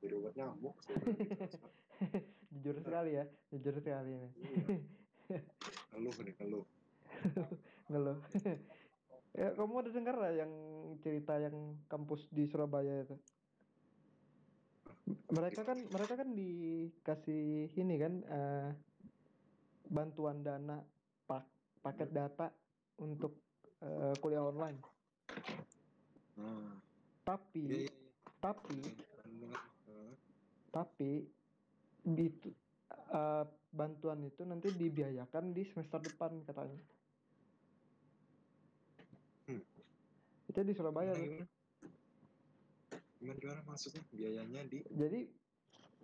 jadi 0.05 0.21
obat 0.21 0.35
nyamuk 0.37 0.77
jujur 2.53 2.77
sekali 2.85 3.11
ya 3.17 3.25
jujur 3.55 3.75
sekali 3.79 4.11
ini. 4.13 4.29
Iya. 5.31 5.41
ngeluh 5.95 6.15
nih 6.21 6.35
ngeluh. 6.43 6.65
Ngeluh. 7.91 8.19
Ya 9.35 9.51
kamu 9.51 9.83
ada 9.83 9.91
dengar 9.91 10.15
lah 10.15 10.31
yang 10.31 10.53
cerita 11.03 11.35
yang 11.43 11.75
kampus 11.91 12.31
di 12.31 12.47
Surabaya 12.47 13.03
itu? 13.03 13.19
Mereka 15.35 15.67
kan 15.67 15.75
mereka 15.91 16.15
kan 16.15 16.39
dikasih 16.39 17.67
ini 17.75 17.99
kan 17.99 18.23
uh, 18.31 18.71
bantuan 19.91 20.47
dana 20.47 20.79
pak 21.27 21.51
paket 21.83 22.15
data 22.15 22.55
untuk 23.03 23.43
uh, 23.83 24.15
kuliah 24.23 24.47
online. 24.47 24.79
Nah, 26.35 26.77
Tapi 27.25 27.63
iya, 27.63 27.79
iya, 27.87 27.93
iya. 27.93 28.03
tapi 28.43 28.79
tapi 30.75 31.11
itu 32.05 32.51
uh, 33.15 33.47
bantuan 33.71 34.21
itu 34.27 34.43
nanti 34.43 34.75
dibiayakan 34.75 35.55
di 35.55 35.63
semester 35.71 36.03
depan 36.03 36.43
katanya. 36.45 36.79
Hmm. 39.47 39.63
Itu 40.51 40.61
di 40.61 40.75
Surabaya. 40.75 41.15
Gimana, 41.15 41.23
tuh. 41.23 41.31
gimana? 41.31 41.47
Gimana, 43.23 43.39
gimana 43.41 43.61
maksudnya 43.65 44.03
biayanya 44.13 44.61
di 44.69 44.79
Jadi 44.93 45.21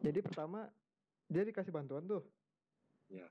jadi 0.00 0.18
pertama 0.24 0.70
dia 1.28 1.42
dikasih 1.44 1.74
bantuan 1.74 2.06
tuh. 2.08 2.22
Ya. 3.10 3.26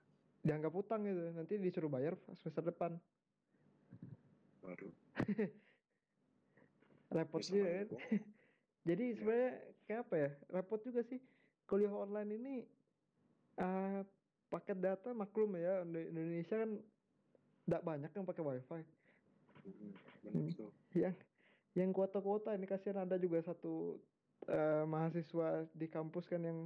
Dianggap 0.46 0.76
utang 0.76 1.08
gitu. 1.08 1.20
Nanti 1.34 1.56
disuruh 1.58 1.90
bayar 1.90 2.20
semester 2.38 2.64
depan. 2.68 3.00
baru 4.60 4.92
Repot 7.10 7.42
Ya, 7.42 7.46
sama 7.46 7.58
juga 7.58 7.70
kan. 7.70 7.88
bohong. 7.88 8.04
Jadi 8.90 9.04
Iya. 9.04 9.16
sebenarnya 9.18 9.52
kayak 9.84 10.02
apa 10.06 10.16
ya? 10.16 10.30
Repot 10.50 10.80
juga 10.80 11.02
sih. 11.04 11.20
Kuliah 11.66 11.94
online 11.94 12.32
ini 12.34 12.56
eh 13.56 14.02
paket 14.50 14.78
data 14.80 15.14
maklum 15.14 15.54
ya 15.54 15.86
di 15.86 16.10
Indonesia 16.10 16.56
kan 16.58 16.72
tidak 17.66 17.82
banyak 17.84 18.10
yang 18.10 18.26
pakai 18.26 18.44
wifi. 18.44 18.82
Bener 20.24 20.50
Hmm. 20.50 20.70
Yang 20.94 21.16
yang 21.76 21.90
kuota-kuota 21.94 22.54
ini 22.54 22.66
kasihan 22.66 23.06
ada 23.06 23.16
juga 23.16 23.42
satu 23.42 24.02
eh, 24.46 24.84
mahasiswa 24.86 25.70
di 25.70 25.86
kampus 25.86 26.26
kan 26.26 26.42
yang 26.42 26.60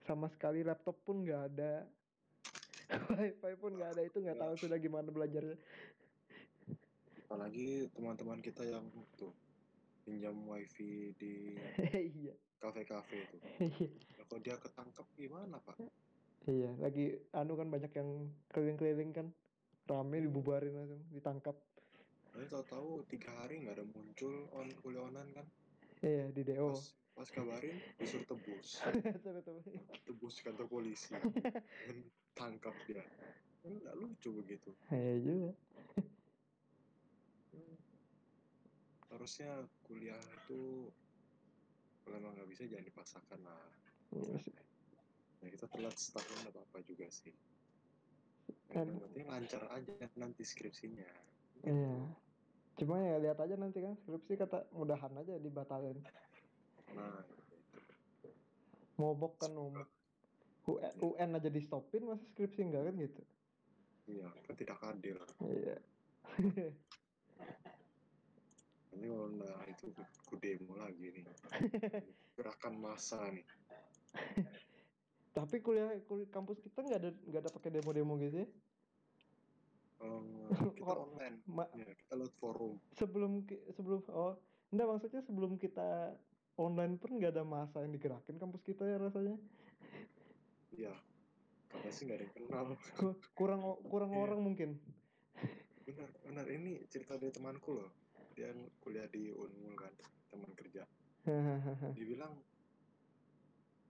sama 0.00 0.26
sekali 0.26 0.64
laptop 0.64 0.96
pun 1.04 1.22
nggak 1.22 1.42
ada, 1.52 1.84
wifi 3.14 3.52
pun 3.54 3.76
nggak 3.76 3.90
ada 3.94 4.02
itu 4.02 4.18
nggak 4.18 4.38
Ya. 4.38 4.42
tahu 4.42 4.54
sudah 4.56 4.78
gimana 4.78 5.08
belajarnya. 5.10 5.58
apalagi 7.20 7.92
teman-teman 7.92 8.40
kita 8.40 8.64
yang 8.64 8.88
tuh 9.20 9.28
pinjam 10.08 10.36
wifi 10.48 11.12
di 11.20 11.52
Iya, 12.16 12.32
kafe-kafe 12.56 13.28
itu. 13.28 13.36
Iya, 13.68 14.24
kalau 14.24 14.40
dia 14.40 14.56
ketangkep 14.56 15.06
gimana 15.20 15.60
pak? 15.60 15.76
Iya. 16.48 16.72
Lagi 16.80 17.12
anu 17.36 17.60
kan 17.60 17.68
banyak 17.68 17.92
yang 17.92 18.32
keliling-keliling 18.48 19.12
kan, 19.12 19.28
rame 19.84 20.24
dibubarin 20.24 20.72
langsung, 20.72 21.04
ditangkap. 21.12 21.52
Nanti 22.32 22.48
tahu-tahu 22.48 23.04
tiga 23.12 23.36
hari 23.36 23.60
nggak 23.60 23.76
ada 23.76 23.84
muncul 23.84 24.48
on 24.56 24.72
kuliah 24.80 25.04
online 25.04 25.30
kan? 25.36 25.46
Iya 26.00 26.32
di 26.32 26.40
DO. 26.46 26.72
pas 26.72 26.84
pas 27.18 27.28
kabarin 27.34 27.76
disuruh 27.98 28.24
tebus. 28.30 28.68
Tebus. 30.06 30.34
Kantor 30.40 30.66
polisi. 30.70 31.18
Tangkap 32.32 32.72
dia. 32.86 33.02
Kan 33.60 33.74
nggak 33.76 33.96
lucu 33.98 34.30
begitu. 34.38 34.70
Iya 34.88 35.14
juga. 35.20 35.52
Harusnya 39.08 39.50
kuliah 39.82 40.20
itu 40.20 40.88
kalau 42.02 42.16
emang 42.16 42.32
nggak 42.34 42.48
bisa 42.48 42.62
jangan 42.64 42.86
dipaksakan 42.86 43.40
lah 43.44 43.60
ya 45.38 45.48
kita 45.48 45.66
telat 45.68 45.94
setahun 45.94 46.36
nggak 46.40 46.52
apa-apa 46.52 46.78
juga 46.82 47.06
sih 47.08 47.32
Kan- 48.68 48.88
yang 48.88 49.00
penting 49.04 49.26
lancar 49.28 49.62
aja 49.68 49.92
nanti 50.14 50.42
skripsinya 50.42 51.04
Iya. 51.58 52.14
Cuma 52.78 53.02
ya 53.02 53.18
lihat 53.18 53.36
aja 53.36 53.54
nanti 53.54 53.82
kan 53.82 53.98
skripsi 53.98 54.38
kata 54.38 54.70
mudahan 54.70 55.10
aja 55.12 55.34
dibatalin. 55.36 55.98
nah 56.94 57.18
Ngobok 58.94 59.32
kan 59.36 59.50
ngobok. 59.50 59.88
UN, 60.64 60.92
UN 61.02 61.30
aja 61.34 61.48
di 61.48 61.58
stopin 61.58 62.06
masa 62.06 62.22
skripsi 62.28 62.60
enggak 62.62 62.86
kan 62.86 62.94
gitu. 62.96 63.22
iya 64.06 64.28
kan 64.46 64.54
tidak 64.54 64.78
adil 64.80 65.18
Iya. 65.42 65.76
ini 68.98 69.06
kalau 69.06 69.28
nah 69.32 69.62
itu 69.64 69.86
ku 70.26 70.34
demo 70.36 70.74
lagi 70.74 71.06
nih 71.08 71.22
gerakan 72.36 72.74
massa 72.76 73.22
nih 73.30 73.46
Tapi 75.28 75.62
kuliah, 75.62 75.94
kuliah 76.02 76.26
kampus 76.26 76.58
kita 76.58 76.82
nggak 76.82 76.98
ada 76.98 77.10
nggak 77.14 77.40
ada 77.40 77.50
pakai 77.52 77.70
demo-demo 77.70 78.18
gitu 78.18 78.42
ya. 78.42 78.48
Em, 79.98 80.26
kita 80.74 80.82
Or- 80.84 81.06
online 81.06 81.36
Ma- 81.46 81.70
ya 81.72 81.86
kita 81.86 82.12
lewat 82.14 82.34
forum 82.36 82.74
sebelum 82.90 83.46
sebelum 83.68 84.02
oh 84.08 84.34
enggak 84.68 84.88
maksudnya 84.88 85.22
sebelum 85.22 85.54
kita 85.54 86.14
online 86.56 86.98
pun 86.98 87.18
nggak 87.18 87.34
ada 87.34 87.44
masa 87.44 87.82
yang 87.82 87.90
digerakin 87.90 88.34
kampus 88.34 88.62
kita 88.62 88.82
ya 88.82 88.98
rasanya. 88.98 89.38
iya 90.70 90.94
karena 91.68 91.90
sih 91.92 92.02
nggak 92.04 92.18
ada 92.18 92.24
yang 92.24 92.34
kenal 92.34 92.64
Ku- 92.94 93.18
Kurang 93.32 93.60
kurang 93.84 94.10
Iya. 94.10 94.18
orang 94.20 94.40
mungkin. 94.40 94.70
benar 95.84 96.10
benar 96.20 96.46
ini 96.46 96.82
cerita 96.84 97.14
dari 97.14 97.30
temanku 97.30 97.72
loh 97.74 97.90
dia 98.38 98.54
kuliah 98.78 99.10
di 99.10 99.34
Unmul 99.34 99.74
kan 99.74 99.90
teman 100.30 100.54
kerja. 100.54 100.86
Dibilang 101.98 102.38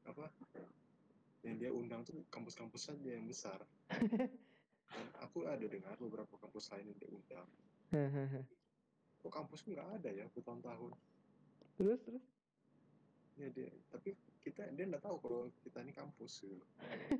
apa 0.08 0.32
yang 1.44 1.60
dia 1.60 1.68
undang 1.68 2.00
tuh 2.08 2.24
kampus-kampus 2.32 2.88
saja 2.88 3.12
yang 3.12 3.28
besar. 3.28 3.60
Dan 3.92 5.06
aku 5.20 5.44
ada 5.44 5.60
dengar 5.68 6.00
beberapa 6.00 6.40
kampus 6.40 6.72
lain 6.72 6.88
yang 6.88 6.96
dia 6.96 7.10
undang. 7.12 7.48
Kok 9.20 9.32
kampusku 9.36 9.76
nggak 9.76 10.00
ada 10.00 10.10
ya 10.16 10.24
bertahun-tahun? 10.32 10.96
Terus 11.76 12.00
terus? 12.00 12.24
Ya 13.36 13.52
dia 13.52 13.68
tapi 13.92 14.16
kita 14.40 14.64
dia 14.72 14.88
nggak 14.88 15.04
tahu 15.04 15.20
kalau 15.20 15.40
kita 15.60 15.84
ini 15.84 15.92
kampus 15.92 16.40
gitu. 16.40 16.64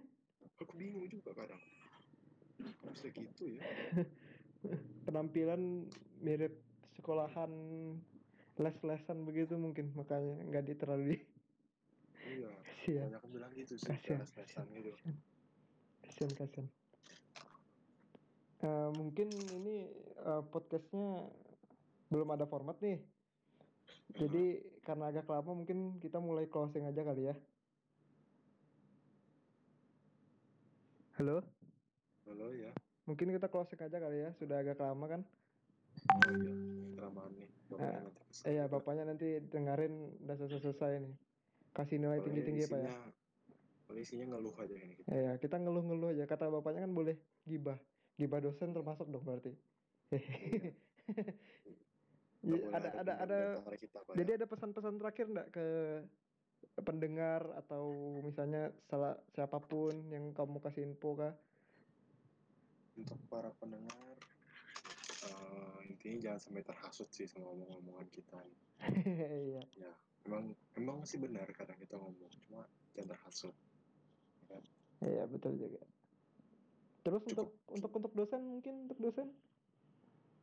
Aku 0.65 0.73
bingung 0.81 1.05
juga 1.13 1.37
kadang. 1.37 1.61
Bisa 2.89 3.13
gitu 3.13 3.45
ya. 3.53 3.63
Penampilan 5.07 5.87
mirip 6.19 6.68
sekolahan 6.99 7.51
les-lesan 8.59 9.23
begitu 9.23 9.55
mungkin 9.55 9.95
makanya 9.95 10.35
nggak 10.51 10.65
di 10.67 10.75
terlalu 10.75 11.05
di 11.15 11.19
iya 12.91 13.07
banyak 13.07 13.23
yang 13.23 13.31
bilang 13.31 13.53
gitu 13.55 13.79
sih 13.79 13.95
lesan 13.95 14.67
gitu. 14.75 14.91
Kasihan. 16.03 16.35
Kasihan 16.35 16.67
Eh, 18.59 18.91
mungkin 18.91 19.31
ini 19.31 19.87
eh, 20.19 20.43
podcastnya 20.51 21.31
belum 22.11 22.35
ada 22.35 22.43
format 22.51 22.75
nih. 22.83 22.99
Jadi 24.19 24.59
karena 24.87 25.15
agak 25.15 25.31
lama 25.31 25.63
mungkin 25.63 26.03
kita 26.03 26.19
mulai 26.19 26.51
closing 26.51 26.83
aja 26.83 27.07
kali 27.07 27.31
ya. 27.31 27.39
Halo? 31.23 31.47
Halo 32.27 32.51
ya 32.51 32.75
mungkin 33.09 33.33
kita 33.33 33.49
closing 33.49 33.81
aja 33.81 33.97
kali 33.97 34.21
ya 34.21 34.31
sudah 34.37 34.61
agak 34.61 34.77
lama 34.85 35.09
kan 35.09 35.21
oh 36.09 36.33
iya 36.33 36.53
kelamaan 36.97 37.33
nih 37.37 37.51
bapaknya 37.69 38.01
nanti 38.03 38.21
kesal 38.27 38.47
eh 38.49 38.55
ya 38.57 38.65
juga. 38.65 38.75
bapaknya 38.75 39.05
nanti 39.07 39.27
dengerin 39.45 39.95
udah 40.25 40.35
selesai 40.37 40.61
selesai 40.65 40.93
nih 41.05 41.15
kasih 41.71 41.97
nilai 42.01 42.19
Soalnya 42.19 42.27
tinggi 42.27 42.43
tinggi 42.43 42.63
ya 42.65 42.69
pak 42.69 42.79
ya 42.79 42.91
isinya- 42.91 43.13
soalnya 43.85 44.03
isinya 44.05 44.27
ngeluh 44.35 44.55
aja 44.57 44.75
ini 44.75 44.95
kita 44.97 45.09
Ya, 45.09 45.33
kita 45.41 45.57
ngeluh-ngeluh 45.57 46.09
aja. 46.13 46.25
Kata 46.29 46.53
bapaknya 46.53 46.85
kan 46.85 46.93
boleh 46.93 47.17
gibah. 47.49 47.81
Gibah 48.21 48.45
dosen 48.45 48.77
termasuk 48.77 49.09
dong 49.09 49.25
berarti. 49.25 49.57
Nggak 52.45 52.59
Ya, 52.61 52.61
boleh 52.61 52.77
ada 52.77 52.89
ada 53.01 53.13
ada 53.25 53.39
kita 53.75 53.99
Pak, 54.05 54.15
jadi 54.15 54.31
ya. 54.31 54.37
ada 54.37 54.47
pesan-pesan 54.47 54.95
terakhir 55.01 55.27
enggak 55.27 55.49
ke 55.51 55.67
pendengar 56.79 57.43
atau 57.57 57.85
misalnya 58.21 58.71
salah 58.85 59.17
siapa 59.33 59.59
pun 59.59 60.13
yang 60.13 60.31
kamu 60.37 60.61
kasih 60.61 60.85
info 60.85 61.17
kah? 61.17 61.33
untuk 62.99 63.19
para 63.31 63.51
pendengar 63.55 64.15
eh, 65.23 65.78
intinya 66.09 66.33
jangan 66.33 66.41
sampai 66.41 66.63
terhasut 66.65 67.09
sih 67.13 67.29
sama 67.29 67.53
omong-omongan 67.53 68.09
kita 68.09 68.41
nih. 68.41 68.59
Iya. 69.53 69.63
ya 69.77 69.93
emang 70.25 70.57
emang 70.73 71.05
sih 71.05 71.21
benar 71.21 71.45
kadang 71.53 71.77
kita 71.77 72.01
ngomong 72.01 72.33
cuma 72.49 72.65
jangan 72.97 73.13
terhasut 73.13 73.53
Iya, 74.99 75.29
betul 75.31 75.55
juga. 75.55 75.79
Terus 77.05 77.23
Cukup. 77.29 77.31
untuk 77.31 77.49
untuk 77.71 77.91
untuk 78.01 78.13
dosen 78.17 78.41
mungkin 78.43 78.89
untuk 78.89 78.99
dosen? 78.99 79.29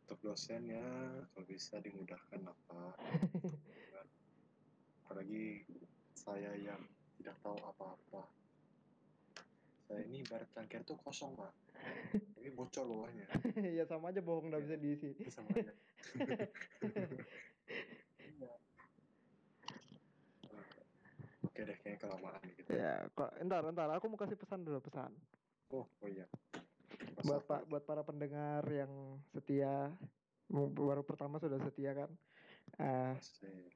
untuk 0.06 0.22
dosen 0.22 0.70
ya 0.70 0.86
kalau 1.34 1.50
bisa 1.50 1.82
dimudahkan 1.82 2.38
apa 2.46 2.94
apalagi 5.02 5.66
saya 6.14 6.54
yang 6.62 6.78
tidak 7.18 7.34
tahu 7.42 7.58
apa-apa 7.58 8.22
saya 9.86 10.02
ini 10.10 10.26
ibarat 10.26 10.50
cangkir 10.50 10.82
tuh 10.82 10.98
kosong 10.98 11.38
pak. 11.38 11.54
Ini 12.42 12.50
bocor 12.54 12.86
bawahnya 12.90 13.26
ya 13.78 13.86
sama 13.86 14.10
aja 14.10 14.22
bohong 14.22 14.50
nggak 14.50 14.64
bisa 14.66 14.76
diisi. 14.82 15.14
Itu 15.14 15.30
sama 15.30 15.54
aja. 15.54 15.74
Iya. 18.16 18.52
oke 21.46 21.60
deh 21.62 21.78
kayaknya 21.82 22.00
kelamaan 22.02 22.42
gitu 22.58 22.70
Ya, 22.74 23.06
kok 23.14 23.32
entar 23.42 23.62
entar. 23.66 23.90
Aku 23.98 24.06
mau 24.10 24.20
kasih 24.20 24.38
pesan 24.38 24.66
dulu 24.66 24.82
pesan. 24.82 25.14
oh 25.74 25.86
oh 26.02 26.10
iya. 26.10 26.26
Buat 27.26 27.42
Masa 27.42 27.50
pak 27.50 27.62
buat 27.70 27.84
para 27.86 28.02
pendengar 28.06 28.62
yang 28.70 28.92
setia 29.34 29.94
baru 30.50 31.02
pertama 31.02 31.42
sudah 31.42 31.58
setia 31.62 31.94
kan? 31.94 32.10
Eh 32.78 33.14
Asik. 33.18 33.74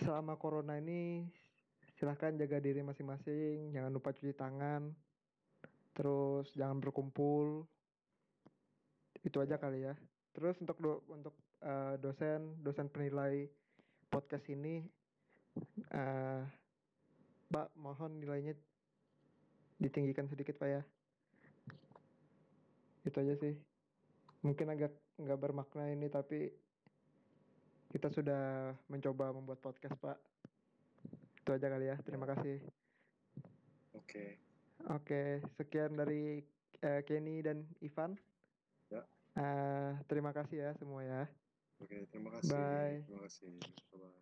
selama 0.00 0.34
corona 0.40 0.80
ini 0.80 1.28
silahkan 2.04 2.36
jaga 2.36 2.60
diri 2.60 2.84
masing-masing 2.84 3.72
jangan 3.72 3.88
lupa 3.88 4.12
cuci 4.12 4.36
tangan. 4.36 4.92
Terus 5.96 6.52
jangan 6.52 6.76
berkumpul. 6.76 7.64
Itu 9.24 9.40
aja 9.40 9.56
kali 9.56 9.88
ya. 9.88 9.96
Terus 10.36 10.60
untuk 10.60 10.76
do- 10.84 11.00
untuk 11.08 11.32
eh, 11.64 11.96
dosen 11.96 12.60
dosen 12.60 12.92
penilai 12.92 13.48
podcast 14.12 14.44
ini 14.52 14.84
Pak 17.48 17.72
mohon 17.80 18.20
nilainya 18.20 18.52
ditinggikan 19.80 20.28
sedikit 20.28 20.60
Pak 20.60 20.68
ya. 20.68 20.82
Itu 23.08 23.16
aja 23.16 23.32
sih. 23.40 23.56
Mungkin 24.44 24.68
agak 24.68 24.92
nggak 25.16 25.40
bermakna 25.40 25.88
ini 25.88 26.12
tapi 26.12 26.52
kita 27.96 28.12
sudah 28.12 28.76
mencoba 28.92 29.32
membuat 29.32 29.64
podcast 29.64 29.96
Pak 30.04 30.33
itu 31.44 31.52
aja 31.52 31.68
kali 31.68 31.92
ya 31.92 31.96
terima 32.00 32.24
kasih 32.24 32.64
Oke. 33.94 34.36
Oke, 34.92 35.40
sekian 35.56 35.96
dari 35.96 36.44
eh, 36.84 37.00
Kenny 37.08 37.40
dan 37.40 37.64
Ivan. 37.80 38.18
Ya. 38.92 39.02
Eh, 39.38 39.90
terima 40.10 40.34
kasih 40.34 40.60
ya 40.60 40.70
semua 40.76 41.02
ya. 41.02 41.22
Oke, 41.80 42.04
terima 42.12 42.30
kasih. 42.38 42.52
Bye. 42.52 43.02
Terima 43.08 43.22
kasih. 43.26 43.54
Bye-bye. 43.90 44.14